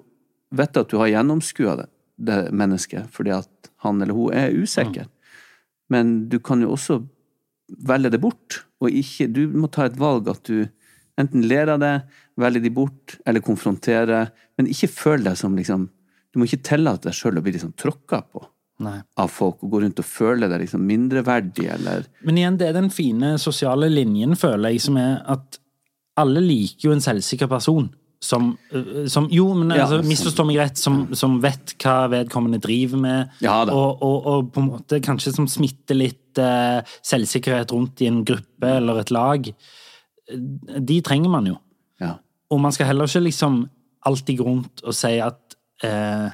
[0.51, 1.87] vite at du har gjennomskua det,
[2.17, 5.09] det mennesket, fordi at han eller hun er usikker.
[5.91, 7.01] Men du kan jo også
[7.87, 10.67] velge det bort, og ikke Du må ta et valg at du
[11.19, 11.93] enten ler av det,
[12.39, 15.89] velger de bort, eller konfronterer, men ikke føl deg som liksom
[16.33, 18.41] Du må ikke tillate deg sjøl å bli liksom tråkka på
[18.83, 18.97] Nei.
[19.21, 22.79] av folk, og gå rundt og føle deg liksom mindreverdig, eller Men igjen, det er
[22.79, 25.59] den fine sosiale linjen, føler jeg, som er at
[26.19, 27.91] alle liker jo en selvsikker person.
[28.23, 33.01] Som, øh, som Jo, men altså, misforstå meg rett, som, som vet hva vedkommende driver
[33.03, 38.03] med, Ja og, og, og på en måte kanskje som smitter litt uh, selvsikkerhet rundt
[38.03, 39.49] i en gruppe eller et lag.
[40.31, 41.57] De trenger man jo.
[41.99, 42.15] Ja.
[42.53, 43.65] Og man skal heller ikke liksom
[44.07, 46.31] alltid gå rundt og si at uh,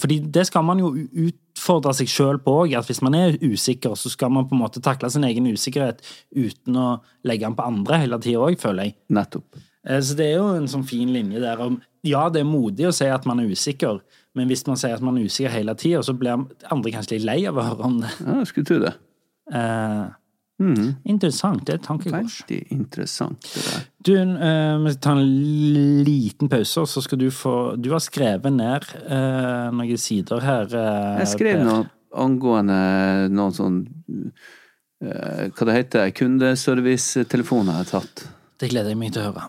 [0.00, 3.96] Fordi det skal man jo utfordre seg sjøl på òg, at hvis man er usikker,
[3.98, 5.98] så skal man på en måte takle sin egen usikkerhet
[6.30, 6.86] uten å
[7.26, 8.96] legge den på andre hele tida òg, føler jeg.
[9.10, 9.58] Nettopp.
[9.86, 11.58] Eh, Så det er jo en sånn fin linje der.
[11.60, 14.00] om Ja, det er modig å si at man er usikker,
[14.34, 17.24] men hvis man sier at man er usikker hele tida, så blir andre kanskje litt
[17.28, 18.10] lei av å høre om det.
[18.26, 18.94] Ja, jeg skulle tro det.
[19.52, 20.08] Eh,
[20.60, 20.96] Mm.
[21.08, 21.64] interessant.
[21.64, 22.42] Det er et tankekors.
[22.44, 23.84] Veldig interessant, det der.
[24.04, 28.52] Du, eh, vi tar en liten pause, og så skal du få Du har skrevet
[28.52, 30.64] ned eh, noen sider her.
[30.64, 33.86] eh, Jeg skrev noe angående noen sånn
[35.02, 38.26] eh, Hva det heter Kundeservice-telefoner jeg har tatt.
[38.58, 39.48] Det gleder jeg meg til å høre.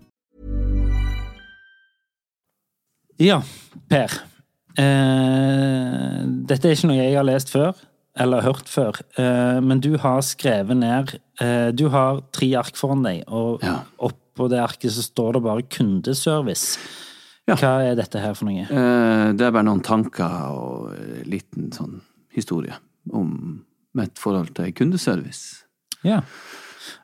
[3.21, 3.41] Ja,
[3.91, 4.13] Per.
[4.79, 6.19] Eh,
[6.49, 7.75] dette er ikke noe jeg har lest før,
[8.19, 13.03] eller hørt før, eh, men du har skrevet ned eh, Du har tre ark foran
[13.05, 13.81] deg, og Ja.
[13.99, 16.77] oppå det arket så står det bare kundeservice.
[17.47, 17.55] Ja.
[17.55, 18.63] Hva er dette her for noe?
[18.69, 22.01] Eh, Det er bare noen tanker og en liten sånn
[22.33, 22.73] historie
[23.11, 23.63] om
[23.93, 25.63] mitt forhold til kundeservice.
[26.03, 26.21] Ja.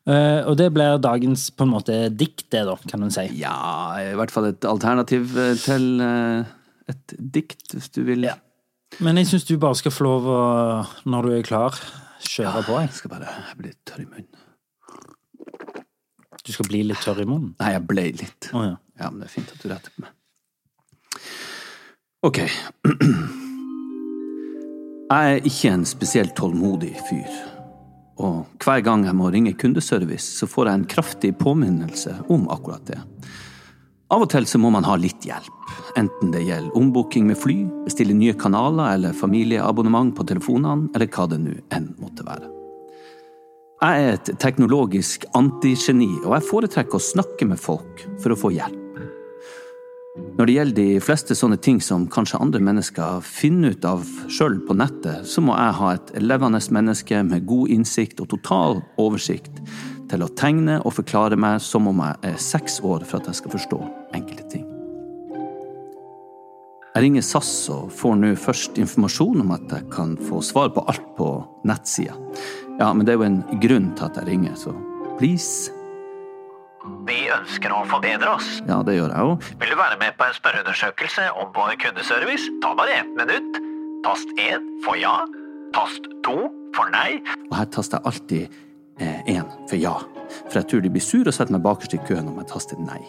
[0.08, 3.28] Eh, og det blir dagens på en måte dikt, det, da, kan en si.
[3.40, 3.54] Ja,
[4.02, 6.50] i hvert fall et alternativ eh, til eh,
[6.90, 8.26] et dikt, hvis du vil.
[8.30, 8.38] Ja.
[9.04, 10.42] Men jeg syns du bare skal få lov å,
[11.06, 11.78] når du er klar,
[12.24, 12.78] kjøre på.
[12.82, 12.98] Jeg Jeg.
[13.02, 14.44] skal bare jeg blir litt tørr i munnen.
[16.48, 17.52] Du skal bli litt tørr i munnen.
[17.60, 18.50] Nei, jeg ble litt.
[18.56, 18.78] Oh, ja.
[18.98, 20.14] Ja, men det er fint at du retter på meg.
[22.26, 22.40] Ok.
[25.08, 27.36] Jeg er ikke en spesielt tålmodig fyr.
[28.20, 32.84] Og hver gang jeg må ringe kundeservice, så får jeg en kraftig påminnelse om akkurat
[32.90, 33.00] det.
[34.12, 35.72] Av og til så må man ha litt hjelp.
[36.00, 41.28] Enten det gjelder ombooking med fly, bestille nye kanaler eller familieabonnement på telefonene, eller hva
[41.32, 42.52] det nå enn måtte være.
[43.78, 48.52] Jeg er et teknologisk antigeni, og jeg foretrekker å snakke med folk for å få
[48.56, 48.87] hjelp.
[50.38, 54.60] Når det gjelder de fleste sånne ting som kanskje andre mennesker finner ut av sjøl
[54.68, 59.62] på nettet, så må jeg ha et levende menneske med god innsikt og total oversikt
[60.12, 63.42] til å tegne og forklare meg som om jeg er seks år for at jeg
[63.42, 63.80] skal forstå
[64.18, 64.68] enkelte ting.
[66.98, 70.82] Jeg ringer SAS og får nå først informasjon om at jeg kan få svar på
[70.90, 71.28] alt på
[71.70, 72.18] nettsida.
[72.80, 74.74] Ja, men det er jo en grunn til at jeg ringer, så
[75.20, 75.77] please.
[77.08, 78.48] Vi ønsker å forbedre oss.
[78.68, 79.36] Ja, det gjør jeg jo.
[79.62, 82.52] Vil du være med på en spørreundersøkelse om vår kundeservice?
[82.64, 83.62] Ta bare ett minutt.
[84.06, 85.16] Tast 1 for ja.
[85.76, 86.36] Tast 2
[86.76, 87.22] for nei.
[87.50, 88.64] Og her taster jeg alltid
[89.28, 89.96] én for ja.
[90.50, 92.80] For jeg tror de blir sure og setter meg bakerst i køen om jeg taster
[92.82, 93.02] nei.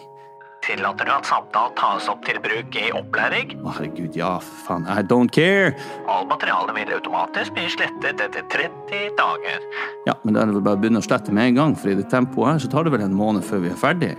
[0.69, 3.55] Tillater du at samtalen tas opp til bruk i opplæring?
[3.63, 4.35] Å, herregud, ja,
[4.67, 4.83] faen.
[4.85, 5.71] I don't care.
[6.05, 9.65] All materiale vil automatisk bli slettet etter 30 dager.
[10.05, 11.89] Ja, men da er det vel bare å begynne å slette med en gang, for
[11.89, 14.11] i det tempoet her så tar det vel en måned før vi er ferdig.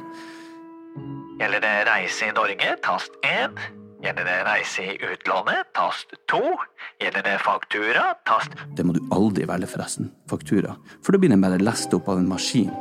[1.39, 2.75] Gjelder det reise i Norge?
[2.83, 3.63] Tast 1.
[4.03, 5.71] Gjelder det reise i utlandet?
[5.79, 6.43] Tast 2.
[7.05, 8.09] Gjelder det faktura?
[8.27, 10.11] Tast Det må du aldri velge, forresten.
[10.27, 10.75] Faktura.
[11.07, 12.75] For da blir den bare lest opp av en maskin.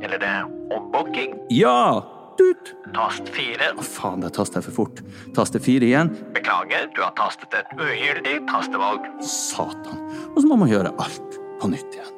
[0.00, 0.36] Gjelder det
[0.72, 1.36] ombooking?
[1.52, 2.13] Ja!
[2.38, 2.72] Tut!
[2.94, 3.70] Tast fire.
[3.78, 5.02] Å, faen, der tasta jeg for fort.
[5.36, 6.10] Taste fire igjen.
[6.34, 9.06] Beklager, du har tastet et ugyldig tastevalg.
[9.22, 10.02] Satan.
[10.32, 12.10] Og så må man gjøre alt på nytt igjen.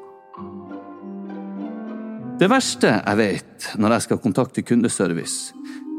[2.37, 5.55] Det verste jeg vet når jeg skal kontakte kundeservice,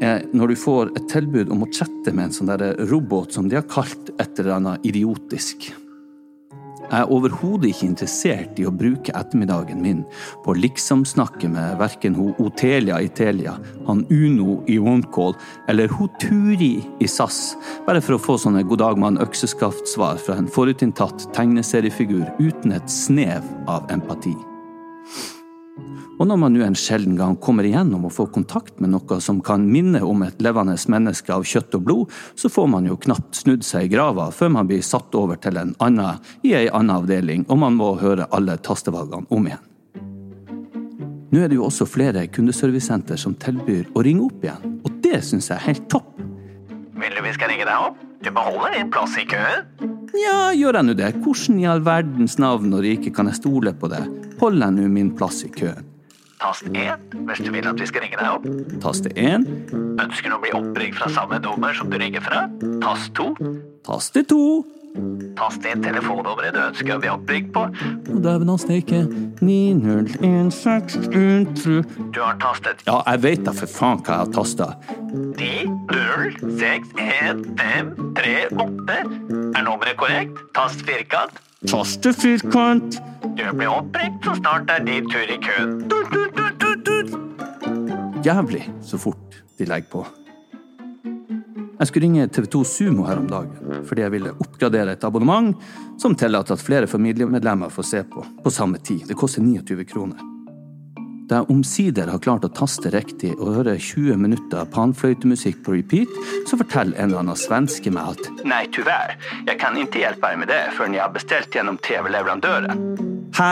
[0.05, 2.51] er når du får et tilbud om å chatte med en sånn
[2.91, 5.71] robot som de har kalt et eller annet idiotisk.
[6.87, 10.03] Jeg er overhodet ikke interessert i å bruke ettermiddagen min
[10.45, 13.57] på å liksom-snakke med verken hun Otelia i Telia,
[13.89, 15.35] han Uno i OneCall
[15.67, 17.57] eller hun Turi i SAS,
[17.87, 22.91] bare for å få sånne god dag mann økseskaft-svar fra en forutinntatt tegneseriefigur uten et
[22.91, 24.37] snev av empati.
[26.17, 29.37] Og når man nå en sjelden gang kommer igjennom og får kontakt med noe som
[29.45, 33.37] kan minne om et levende menneske av kjøtt og blod, så får man jo knapt
[33.37, 36.97] snudd seg i grava før man blir satt over til en annen i ei anna
[36.97, 39.65] avdeling, og man må høre alle tastevalgene om igjen.
[41.27, 45.19] Nå er det jo også flere kundeservicesenter som tilbyr å ringe opp igjen, og det
[45.27, 46.15] syns jeg er helt topp.
[46.97, 47.99] Vil du vi skal ringe deg opp?
[48.25, 49.67] Du beholder din plass i køen.
[50.17, 51.11] Ja, gjør jeg nå det?
[51.21, 54.01] Hvordan i all verdens navn og rike kan jeg stole på det?
[54.41, 55.86] Holder jeg nå min plass i køen?
[56.41, 58.45] Tast 1 hvis du vil at vi skal ringe deg opp.
[58.83, 59.15] Tast 1,
[59.97, 62.43] Ønsker du å bli oppringt fra samme nummer som du ringer fra?
[62.83, 63.33] Tast 2.
[63.87, 64.37] Tast 2.
[65.37, 67.61] Tast inn telefonnummeret du ønsker å bli oppringt på.
[68.13, 68.99] Og dæven han steike
[69.45, 71.83] 90163
[72.15, 74.67] Du har tastet Ja, jeg vet da for faen hva jeg har tasta.
[75.37, 76.31] 10 0
[76.61, 77.85] 6 1 5
[78.17, 78.35] 3
[78.65, 78.97] 8.
[79.57, 80.35] Er nummeret korrekt?
[80.57, 81.33] Tast firkant.
[81.65, 82.99] Taste firkant.
[83.33, 85.71] Du blir oppringt så snart det er din tur i køen.
[85.89, 86.13] Tut,
[86.61, 88.25] tut, tut.
[88.25, 90.03] Jævlig så fort de legger på.
[91.79, 95.57] Jeg skulle ringe TV2 Sumo her om dagen, fordi jeg ville oppgradere et abonnement
[96.01, 99.07] som tillater at flere familiemedlemmer får se på på samme tid.
[99.09, 100.36] Det koster 29 kroner.
[101.27, 106.11] Da jeg omsider har klart å taste riktig og høre 20 minutter panfløytemusikk på repeat,
[106.47, 109.17] så forteller en eller annen svenske meg at Nei, tyvärr.
[109.49, 112.79] Jeg kan ikke hjelpe deg med det før jeg har bestilt gjennom TV-leverandøren.
[113.35, 113.49] Hæ?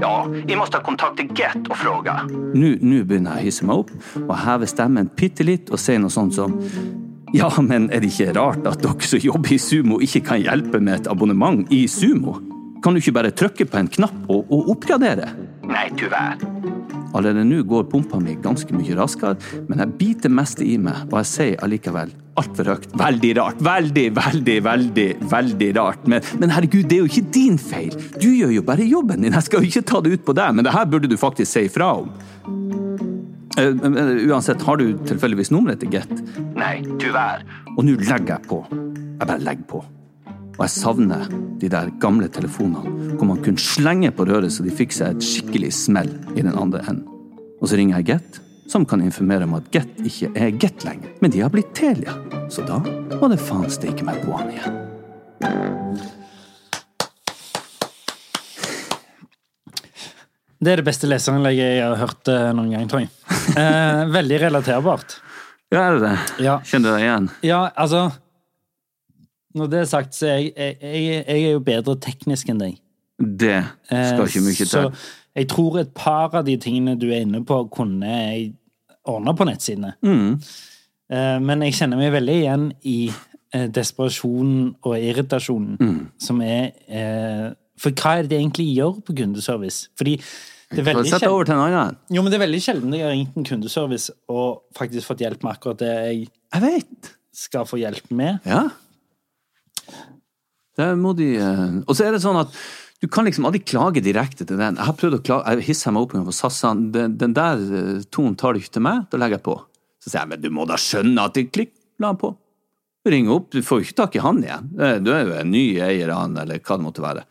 [0.00, 0.14] Ja,
[0.48, 2.22] jeg må kontakte Get og fråga.
[2.30, 3.92] Nå nå begynner jeg å hisse meg opp
[4.22, 6.56] og heve stemmen bitte litt og si noe sånt som
[7.36, 10.80] Ja, men er det ikke rart at dere som jobber i Sumo, ikke kan hjelpe
[10.80, 12.38] med et abonnement i Sumo?
[12.84, 15.28] Kan du ikke bare trykke på en knapp og, og oppgradere?
[15.68, 16.51] Nei, tyvärr.
[17.12, 19.36] Allerede nå går pumpa mi ganske mye raskere,
[19.68, 22.88] men jeg biter mest i meg, og jeg sier allikevel altfor høyt.
[22.96, 23.62] Veldig rart.
[23.64, 26.06] Veldig, veldig, veldig, veldig rart.
[26.08, 27.96] Men, men herregud, det er jo ikke din feil.
[28.16, 29.36] Du gjør jo bare jobben din.
[29.36, 31.52] Jeg skal jo ikke ta det ut på deg, men det her burde du faktisk
[31.52, 32.12] si ifra om.
[33.52, 33.74] Uh,
[34.32, 36.08] Uansett, har du tilfeldigvis nummeret til Get?
[36.08, 37.44] du tyvärr.
[37.76, 38.64] Og nå legger jeg på.
[38.72, 39.84] Jeg bare legger på.
[40.52, 41.26] Og jeg savner
[41.60, 45.24] de der gamle telefonene hvor man kunne slenge på røret så de fikk seg et
[45.24, 47.08] skikkelig smell i den andre enden.
[47.62, 51.12] Og så ringer jeg Get, som kan informere om at Get ikke er Get lenger,
[51.22, 52.16] men de har blitt Telia.
[52.52, 54.80] Så da må det faen steike meg på han igjen.
[60.62, 63.10] Det er det beste leserinnlegget jeg har hørt eh, noen gang, tror jeg.
[63.58, 65.16] Eh, veldig relaterbart.
[65.72, 66.44] Ja, er det det?
[66.44, 66.58] Ja.
[66.68, 67.30] Kjenner du deg igjen?
[67.48, 68.04] Ja, altså
[69.54, 72.60] Når det er sagt, så er jeg, jeg, jeg, jeg er jo bedre teknisk enn
[72.62, 72.78] deg.
[73.18, 73.58] Det
[73.90, 74.66] skal ikke mye til.
[74.70, 74.84] Så
[75.36, 78.52] jeg tror et par av de tingene du er inne på, kunne jeg
[79.08, 79.94] ordna på nettsidene.
[80.04, 80.38] Mm.
[81.12, 82.96] Eh, Men jeg kjenner meg veldig igjen i
[83.52, 86.00] eh, desperasjonen og irritasjonen Mm.
[86.18, 87.50] som er eh,
[87.82, 89.88] For hva er det de egentlig gjør på kundeservice?
[89.98, 90.16] Fordi
[90.72, 91.96] Det er veldig noen annen.
[92.10, 95.42] Jo, men det er veldig sjelden jeg har ringt en kundeservice og faktisk fått hjelp
[95.44, 96.84] med akkurat det jeg Jeg
[97.32, 98.40] skal få hjelp med.
[98.46, 98.68] Ja.
[100.78, 102.54] Det må de eh, Og så er det sånn at
[103.02, 104.76] du kan liksom aldri klage direkte til den.
[104.78, 106.60] Jeg har prøvd å klage, jeg hisser meg opp på SAS.
[106.94, 109.56] Den, den der eh, tonen tar du ikke til meg, da legger jeg på.
[110.02, 112.30] Så sier jeg, men du må da skjønne at det klikk, la han på.
[113.10, 114.70] Ring opp, du får jo ikke tak i han igjen.
[114.78, 117.26] Eh, Du er jo en ny eier av han, eller hva det måtte være.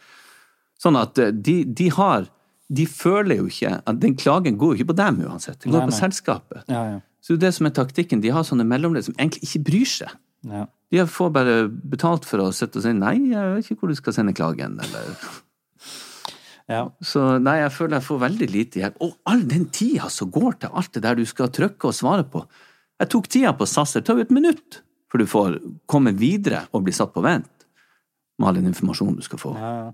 [0.84, 2.28] Sånn at de, de har
[2.72, 5.84] De føler jo ikke at Den klagen går jo ikke på dem uansett, den går
[5.84, 6.64] Nei, på selskapet.
[6.72, 6.99] Ja, ja.
[7.22, 8.22] Så det er det som er taktikken.
[8.24, 10.20] De har sånne mellomledd som egentlig ikke bryr seg.
[10.52, 10.68] ja.
[10.92, 14.00] De får bare betalt for å sitte og si nei, jeg vet ikke hvor du
[14.00, 15.16] skal sende klagen, eller
[16.72, 16.84] ja.
[17.04, 19.00] Så nei, jeg føler jeg får veldig lite hjelp.
[19.04, 22.24] Og all den tida som går til alt det der du skal trykke og svare
[22.32, 22.46] på.
[23.02, 24.82] Jeg tok tida på SAS, det tar jo et minutt
[25.12, 25.58] før du får
[25.92, 27.50] komme videre og bli satt på vent
[28.39, 29.58] med all den informasjonen du skal få.
[29.60, 29.89] ja.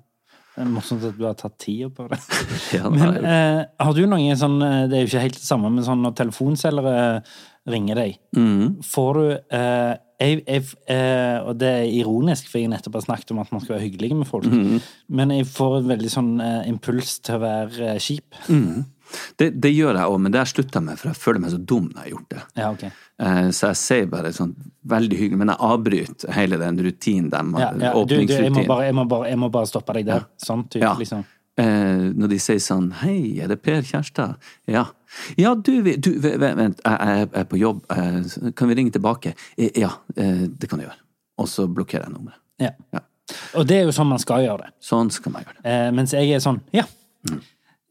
[0.58, 2.18] Det er morsomt at du har tatt tida på det.
[2.74, 5.70] Ja, Men eh, har du noen sånn eh, Det er jo ikke helt det samme,
[5.70, 7.04] men sånn når telefonselgere
[7.68, 8.84] ringer deg, mm.
[8.86, 9.26] får du
[9.58, 13.52] eh, jeg, jeg, eh, Og det er ironisk, for jeg nettopp har snakket om at
[13.54, 14.50] man skal være hyggelig med folk.
[14.50, 14.80] Mm.
[15.20, 18.40] Men jeg får en veldig sånn eh, impuls til å være eh, kjip.
[19.40, 21.54] det, det gjør jeg òg, men det har jeg slutta med, for jeg føler meg
[21.54, 22.42] så dum når jeg har gjort det.
[22.58, 22.92] Ja, okay.
[23.22, 24.56] Eh, Så jeg sier bare sånn
[24.90, 28.66] veldig hyggelig, men jeg avbryter hele den rutinen de Ja, ja, du, du, jeg, må
[28.66, 30.28] bare, jeg, må bare, jeg må bare stoppe deg der.
[30.42, 31.26] Sånn type, liksom.
[31.58, 34.36] Eh, når de sier sånn Hei, er det Per Kjærstad?
[34.70, 34.84] Ja.
[35.40, 37.80] Ja, du, du ve- ve- Vent, jeg er på jobb.
[37.90, 39.34] Eh, Kan vi ringe tilbake?
[39.58, 41.00] Eh, Ja, eh, det kan du gjøre.
[41.40, 42.38] Og så blokkerer jeg nummeret.
[42.62, 42.72] Ja.
[42.94, 43.00] Ja.
[43.58, 44.72] Og det er jo sånn man skal gjøre det.
[44.82, 45.66] Sånn skal man gjøre det.
[45.74, 46.84] Eh, mens jeg er sånn, ja.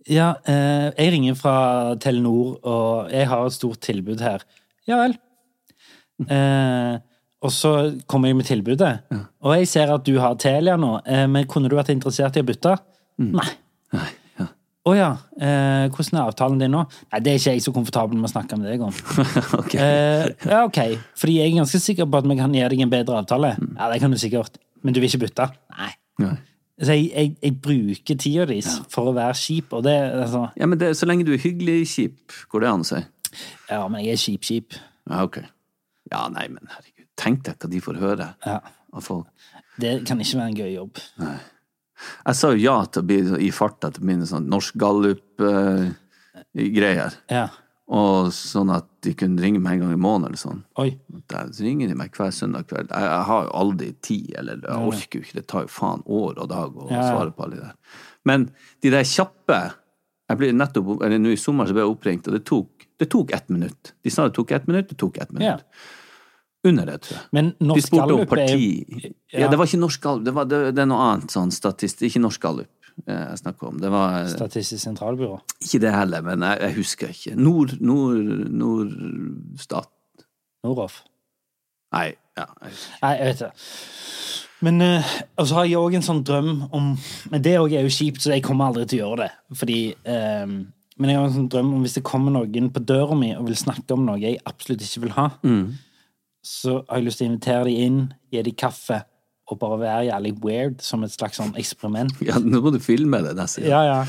[0.07, 1.57] Ja, eh, jeg ringer fra
[1.99, 4.45] Telenor, og jeg har et stort tilbud her.
[4.87, 5.17] Ja vel.
[6.31, 6.99] Eh,
[7.43, 7.73] og så
[8.09, 8.93] kommer jeg med tilbudet.
[9.43, 12.43] Og jeg ser at du har Telia nå, eh, men kunne du vært interessert i
[12.43, 12.77] å bytte?
[13.23, 13.49] Nei.
[13.97, 14.09] Nei,
[14.39, 14.47] ja.
[14.87, 15.09] Å ja.
[15.41, 16.83] Eh, hvordan er avtalen din nå?
[17.12, 18.93] Nei, det er ikke jeg så komfortabel med å snakke med deg om.
[19.61, 19.75] ok.
[19.75, 20.81] Eh, ja, ok.
[21.19, 23.55] Fordi jeg er ganske sikker på at vi kan gi deg en bedre avtale.
[23.79, 24.61] Ja, det kan du sikkert.
[24.85, 25.49] Men du vil ikke bytte?
[25.79, 25.91] Nei.
[26.23, 26.37] Nei.
[26.77, 30.67] Så jeg, jeg, jeg bruker tida deres for å være kjip, og det altså, Ja,
[30.69, 33.01] men det, så lenge du er hyggelig kjip, går det an å si?
[33.71, 34.77] Ja, men jeg er kjip-kjip.
[35.09, 35.39] Ja, ok.
[36.12, 37.07] Ja, nei, men herregud.
[37.17, 38.59] Tenk deg hva de får høre Ja.
[38.93, 39.33] av folk.
[39.81, 41.01] Det kan ikke være en gøy jobb.
[42.26, 47.12] Jeg sa jo ja til å bli i farta til mine sånn norsk gallup-greier.
[47.32, 47.47] Ja.
[47.86, 50.62] Og sånn at de kunne ringe meg en gang i måneden eller sånn.
[50.82, 50.88] Oi.
[51.30, 52.88] Der ringer de meg hver søndag kveld.
[52.90, 55.36] Jeg, jeg har jo aldri tid, eller jeg orker jo ikke.
[55.38, 57.05] Det tar jo faen år og dag å Ja, ja.
[57.12, 57.76] svare på alle de der.
[58.26, 58.38] Men
[58.82, 59.61] de der kjappe
[60.26, 63.07] Jeg ble nettopp, eller Nå i sommer så ble jeg oppringt, og det tok, det
[63.12, 63.92] tok ett minutt.
[64.03, 65.62] De sa det tok ett minutt, det tok ett minutt.
[66.67, 67.27] Under det, tror jeg.
[67.39, 68.71] Men De norsk spurte om gallup er parti.
[69.07, 70.25] jo Ja, det var ikke norsk gallup.
[70.27, 72.07] Det, var, det, det er noe annet sånn statistisk.
[72.11, 73.81] Ikke norsk gallup eh, jeg snakker om.
[73.83, 75.41] Det var eh, Statistisk sentralbyrå.
[75.62, 77.37] ikke det heller, men jeg, jeg husker ikke.
[77.39, 77.77] Nord...
[77.81, 78.23] Nord...
[78.62, 79.93] Nordstat...
[80.67, 81.03] Noroff.
[81.95, 82.47] Nei, ja.
[82.62, 82.95] jeg husker.
[83.03, 83.51] Nei, jeg vet det.
[84.64, 86.95] Men eh, Og så har jeg òg en sånn drøm om
[87.33, 89.59] Men det òg er jo kjipt, så jeg kommer aldri til å gjøre det.
[89.61, 90.55] Fordi um,
[90.97, 93.51] Men jeg har en sånn drøm om hvis det kommer noen på døra mi og
[93.51, 95.27] vil snakke om noe jeg absolutt ikke vil ha,
[96.47, 98.01] så har jeg lyst til å invitere dem inn,
[98.32, 99.03] gi dem kaffe,
[99.51, 102.14] og bare være jævlig weird, som et slags sånn eksperiment.
[102.26, 103.36] Ja, nå må du filme det.
[103.51, 103.68] Sier.
[103.70, 104.01] Ja, ja.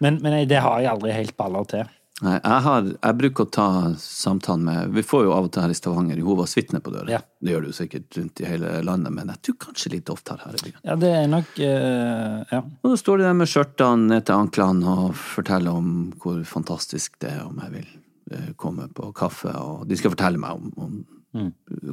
[0.00, 1.84] Men, men jeg- det har jeg aldri helt baller til.
[2.24, 3.64] Nei, jeg, har, jeg bruker å ta
[4.00, 7.10] samtalen med Vi får jo av og til her i Stavanger Jehovas vitner på døra.
[7.12, 7.18] Ja.
[7.44, 10.56] Det gjør du sikkert rundt i hele landet, men jeg tror kanskje litt oftere her
[10.56, 10.78] i byen.
[10.88, 12.62] Ja, det er nok uh, Ja.
[12.64, 15.90] Og da står de der med skjørtene ned til anklene og forteller om
[16.24, 17.92] hvor fantastisk det er om jeg vil
[18.32, 20.96] eh, komme på kaffe, og de skal fortelle meg om, om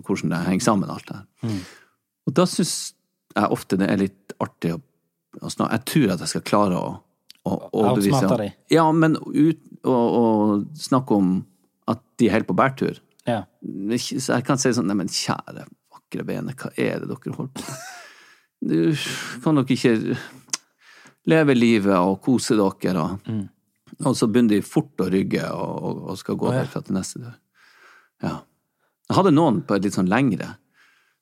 [0.03, 1.61] hvordan det henger sammen, alt det her.
[2.27, 2.75] Og da syns
[3.33, 4.81] jeg ofte det er litt artig å,
[5.41, 6.91] å snakke Jeg tror at jeg skal klare å,
[7.49, 8.51] å Outsmarte.
[8.71, 11.33] Ja, men ut, å, snakke om
[11.89, 13.01] at de er helt på bærtur.
[13.27, 13.43] ja.
[13.99, 17.47] Så jeg kan si sånn Neimen, kjære, vakre vene, hva er det dere holder på
[17.47, 17.91] med?
[18.63, 18.95] Du
[19.43, 20.15] kan dere ikke
[21.27, 23.29] leve livet og kose dere, og,
[24.03, 26.61] og så begynner de fort å rygge og, og, skal gå ja.
[26.61, 27.37] derfra til neste dør.
[28.23, 28.37] Ja.
[29.13, 30.55] Jeg hadde noen på et litt sånn lengre.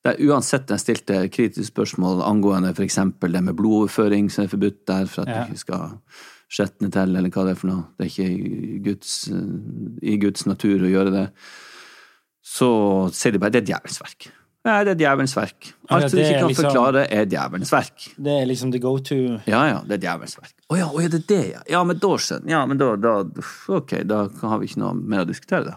[0.05, 5.05] Der uansett jeg stilte kritiske spørsmål angående eksempel det med blodoverføring som er forbudt der,
[5.11, 5.43] for at Ja.
[5.43, 5.99] du ikke skal
[6.49, 7.83] skjetne til, eller hva det er for noe.
[7.99, 9.11] Det er ikke Guds,
[10.01, 11.27] i Guds natur å gjøre det.
[12.41, 14.31] Så sier de bare det er djevelens verk.
[14.65, 15.71] Ja, det er djevelens verk.
[15.89, 18.13] Alt som du ikke kan liksom- forklare, er djevelens verk.
[18.17, 20.53] Det er liksom the go to Ja, ja, det er djevelens verk.
[20.69, 21.61] Å ja, å ja, det er det, ja.
[21.69, 23.23] Ja, men da skjønner Ja, men da, da
[23.69, 25.75] Ok, da har vi ikke noe mer å diskutere, da.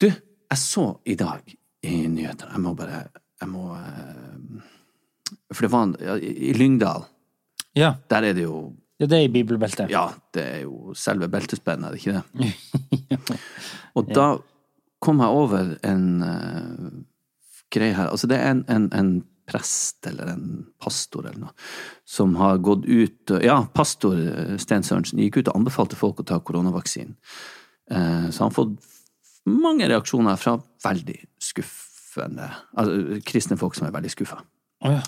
[0.00, 0.12] Du,
[0.50, 3.04] jeg så i dag i nyhetene Jeg må bare
[3.40, 4.62] Jeg må eh,
[5.52, 7.04] For det var en I Lyngdal,
[7.76, 7.94] Ja.
[8.10, 9.90] der er det jo Ja, det er i bibelbeltet.
[9.90, 13.38] Ja, det er jo selve beltespennet, er det ikke det?
[13.96, 14.24] Og da
[14.98, 16.88] kom jeg over en uh,
[17.70, 18.08] greie her.
[18.10, 19.12] Altså, det er en, en, en
[19.46, 21.54] prest eller en pastor eller noe
[22.04, 26.26] som har gått ut Ja, pastor eh, Sten Sørensen gikk ut og anbefalte folk å
[26.26, 27.14] ta koronavaksinen.
[27.88, 28.74] Uh, så han har fått
[29.48, 34.40] mange reaksjoner fra veldig skuffende Altså kristne folk som er veldig skuffa.
[34.80, 35.00] Oh, ja.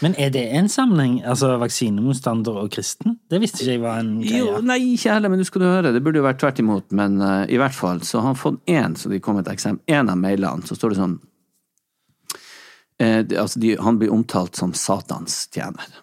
[0.00, 1.18] Men er det en sammenheng?
[1.28, 3.18] Altså vaksinemotstander og kristen?
[3.28, 4.40] Det visste ikke jeg var en greie.
[4.40, 5.92] Jo, nei, ikke heller, men du skal høre.
[5.92, 6.86] Det burde jo vært tvert imot.
[6.96, 9.84] Men uh, i hvert fall, så har han fått én, så de kom et eksempel,
[9.98, 11.18] én av mailene, så står det sånn
[13.04, 16.00] eh, det, Altså, de, han blir omtalt som Satans tjener.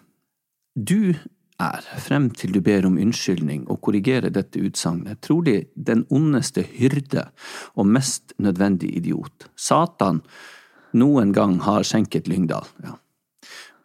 [0.78, 1.16] Du
[1.62, 7.28] er, frem til du ber om unnskyldning og korrigerer dette utsagnet, trolig den ondeste hyrde
[7.74, 9.48] og mest nødvendig idiot.
[9.56, 10.22] Satan
[10.96, 12.68] noen gang har skjenket Lyngdal.
[12.84, 12.96] Ja.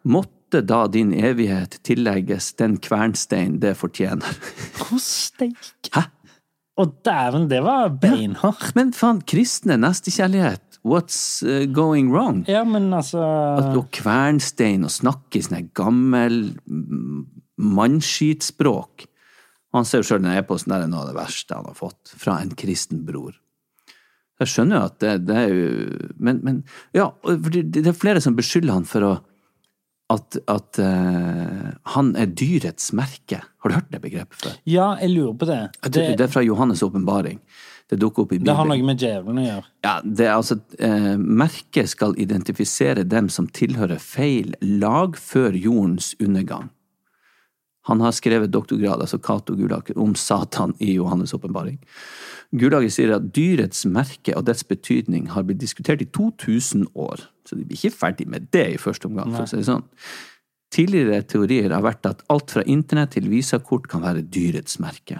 [0.08, 4.36] Måtte da din evighet tillegges den kvernstein det fortjener.
[4.84, 5.92] Å, steike.
[5.94, 6.08] Hæ?
[6.80, 8.72] Å, dæven, det var beinhardt.
[8.76, 12.42] Men faen, kristne nestekjærlighet, what's uh, going wrong?
[12.48, 13.20] Ja, men altså
[13.60, 17.20] At å kvernstein og snakke i sånn gammel mm,
[17.60, 19.06] mannskitspråk
[19.72, 22.12] Han ser jo sjøl den e-posten der er noe av det verste han har fått
[22.20, 23.38] fra en kristen bror.
[24.42, 26.62] Jeg skjønner jo at det, det er jo Men, men
[26.96, 29.12] ja, for det, det er flere som beskylder han for å
[30.12, 33.38] at, at uh, han er dyrets merke.
[33.62, 34.56] Har du hørt det begrepet før?
[34.68, 35.60] Ja, jeg lurer på det.
[35.78, 37.40] Det, det, Det er fra Johannes' åpenbaring.
[37.88, 38.82] Det dukker opp i Det har Bibelen.
[38.84, 39.64] noe med djevelen å gjøre.
[39.84, 46.12] Ja, det er altså uh, Merket skal identifisere dem som tilhører feil lag før jordens
[46.20, 46.70] undergang.
[47.88, 51.80] Han har skrevet doktorgrad, altså Cato Gulaker, om Satan i Johannes' åpenbaring.
[52.54, 57.56] Gulager sier at dyrets merke og dets betydning har blitt diskutert i 2000 år, så
[57.58, 59.86] de blir ikke ferdig med det i første omgang, for å si det sånn.
[60.72, 65.18] Tidligere teorier har vært at alt fra internett til visakort kan være dyrets merke.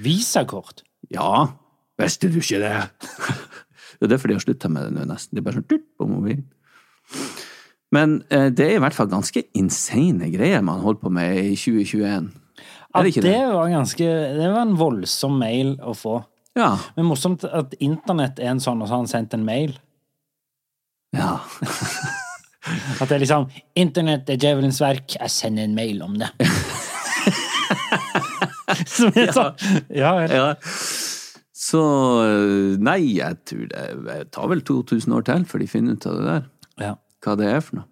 [0.00, 0.84] Visakort.
[1.12, 1.56] Ja,
[2.00, 2.76] visste du ikke det?
[3.98, 5.34] det er derfor de har slutta med det nå, nesten.
[5.34, 6.46] Det er bare sånn tut på mobilen.
[7.94, 11.54] Men eh, det er i hvert fall ganske insane greier man holder på med i
[11.54, 12.30] 2021.
[12.96, 16.18] Ja, det det var ganske Det var en voldsom mail å få.
[16.56, 16.78] Ja.
[16.96, 19.76] Men morsomt at internett er en sånn, og så har han sendt en mail.
[21.16, 21.38] ja.
[23.00, 23.44] At det er liksom
[23.78, 26.32] 'Internett er djevelens verk, jeg sender en mail om det'.
[28.96, 29.54] Som er sånn
[29.94, 30.26] Ja, ja.
[30.26, 30.48] ja.
[31.56, 31.82] Så
[32.24, 36.06] eh, nei, jeg tror det det tar vel 2000 år til før de finner ut
[36.10, 36.42] av det der.
[37.26, 37.88] Hva det er for noe.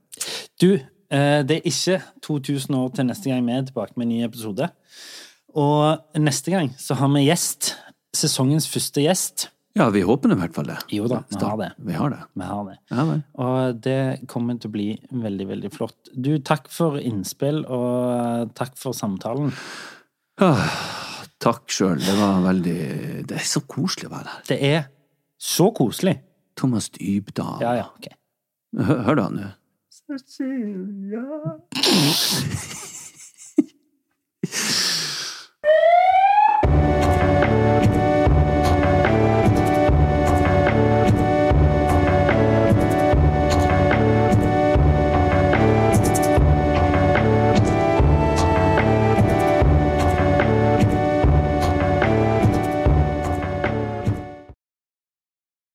[0.62, 4.12] Du, eh, det er ikke 2000 år til neste gang vi er tilbake med en
[4.14, 4.68] ny episode.
[5.58, 7.74] Og neste gang så har vi gjest.
[8.14, 9.48] Sesongens første gjest.
[9.74, 10.76] Ja, vi håper det i hvert fall det.
[10.94, 11.68] Jo da, vi har det.
[11.82, 12.20] Vi har det.
[12.38, 12.76] Vi har det.
[12.94, 13.06] Ja.
[13.42, 13.98] Og det
[14.30, 16.12] kommer til å bli veldig, veldig flott.
[16.14, 19.50] Du, takk for innspill, og takk for samtalen.
[20.42, 20.62] Ah,
[21.42, 21.98] takk sjøl.
[21.98, 22.78] Det var veldig
[23.26, 24.46] Det er så koselig å være her.
[24.52, 24.86] Det er
[25.42, 26.20] så koselig.
[26.54, 27.58] Thomas Dybdahl.
[27.66, 28.12] Ja, ja, ok.
[28.74, 29.50] Hør da nå.
[29.94, 31.22] Cecilia